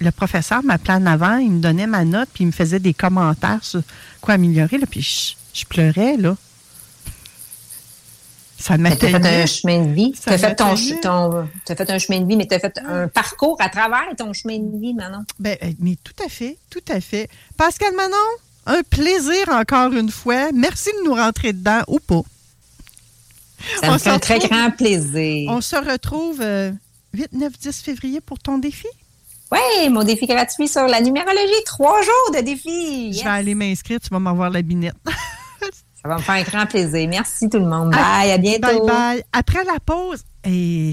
le 0.00 0.10
professeur 0.10 0.62
m'appelait 0.64 0.94
en 0.94 1.06
avant, 1.06 1.36
il 1.36 1.52
me 1.52 1.60
donnait 1.60 1.86
ma 1.86 2.04
note, 2.04 2.28
puis 2.32 2.44
il 2.44 2.48
me 2.48 2.52
faisait 2.52 2.80
des 2.80 2.94
commentaires 2.94 3.62
sur 3.62 3.82
quoi 4.20 4.34
améliorer, 4.34 4.78
là, 4.78 4.86
puis 4.90 5.02
je, 5.02 5.34
je 5.52 5.64
pleurais, 5.66 6.16
là. 6.16 6.36
Ça 8.58 8.76
m'a 8.76 8.90
fait 8.90 9.14
un 9.14 9.46
chemin 9.46 9.84
de 9.86 9.92
vie. 9.92 10.12
Tu 10.12 10.28
as 10.28 10.36
fait, 10.36 10.56
ton, 10.56 10.72
as 10.72 10.76
fait 11.76 11.90
un 11.90 11.98
chemin 11.98 12.20
de 12.20 12.26
vie, 12.26 12.36
mais 12.36 12.46
tu 12.46 12.54
as 12.54 12.58
fait 12.58 12.76
un 12.84 13.06
parcours 13.06 13.56
à 13.60 13.68
travers 13.68 14.08
ton 14.16 14.32
chemin 14.32 14.58
de 14.58 14.78
vie, 14.78 14.94
Manon. 14.94 15.24
Ben, 15.38 15.56
euh, 15.62 15.72
mais 15.78 15.96
tout 16.02 16.24
à 16.24 16.28
fait, 16.28 16.58
tout 16.68 16.82
à 16.88 17.00
fait. 17.00 17.28
Pascal 17.56 17.94
Manon, 17.94 18.16
un 18.66 18.82
plaisir 18.82 19.48
encore 19.50 19.92
une 19.92 20.10
fois. 20.10 20.50
Merci 20.52 20.90
de 21.00 21.08
nous 21.08 21.14
rentrer 21.14 21.52
dedans 21.52 21.82
ou 21.86 22.00
pas. 22.00 22.22
Ça 23.80 23.92
me 23.92 23.98
fait 23.98 24.10
un 24.10 24.18
très 24.18 24.40
grand 24.40 24.70
plaisir. 24.70 25.50
On 25.50 25.60
se 25.60 25.76
retrouve 25.76 26.42
8, 27.14 27.32
9, 27.32 27.52
10 27.58 27.80
février 27.82 28.20
pour 28.20 28.38
ton 28.38 28.58
défi? 28.58 28.86
Oui, 29.50 29.88
mon 29.88 30.04
défi 30.04 30.26
gratuit 30.26 30.68
sur 30.68 30.86
la 30.86 31.00
numérologie. 31.00 31.64
Trois 31.64 32.02
jours 32.02 32.34
de 32.34 32.40
défi. 32.40 33.12
Je 33.12 33.24
vais 33.24 33.30
aller 33.30 33.54
m'inscrire, 33.54 33.98
tu 34.00 34.08
vas 34.10 34.18
m'avoir 34.18 34.50
la 34.50 34.62
binette. 34.62 34.94
Ça 36.00 36.08
va 36.08 36.16
me 36.16 36.22
faire 36.22 36.36
un 36.36 36.42
grand 36.42 36.66
plaisir. 36.66 37.08
Merci 37.08 37.48
tout 37.48 37.58
le 37.58 37.66
monde. 37.66 37.90
Bye, 37.90 38.30
à 38.30 38.38
bientôt. 38.38 38.86
Bye 38.86 38.86
bye. 38.86 39.24
Après 39.32 39.64
la 39.64 39.80
pause, 39.84 40.22
et 40.44 40.92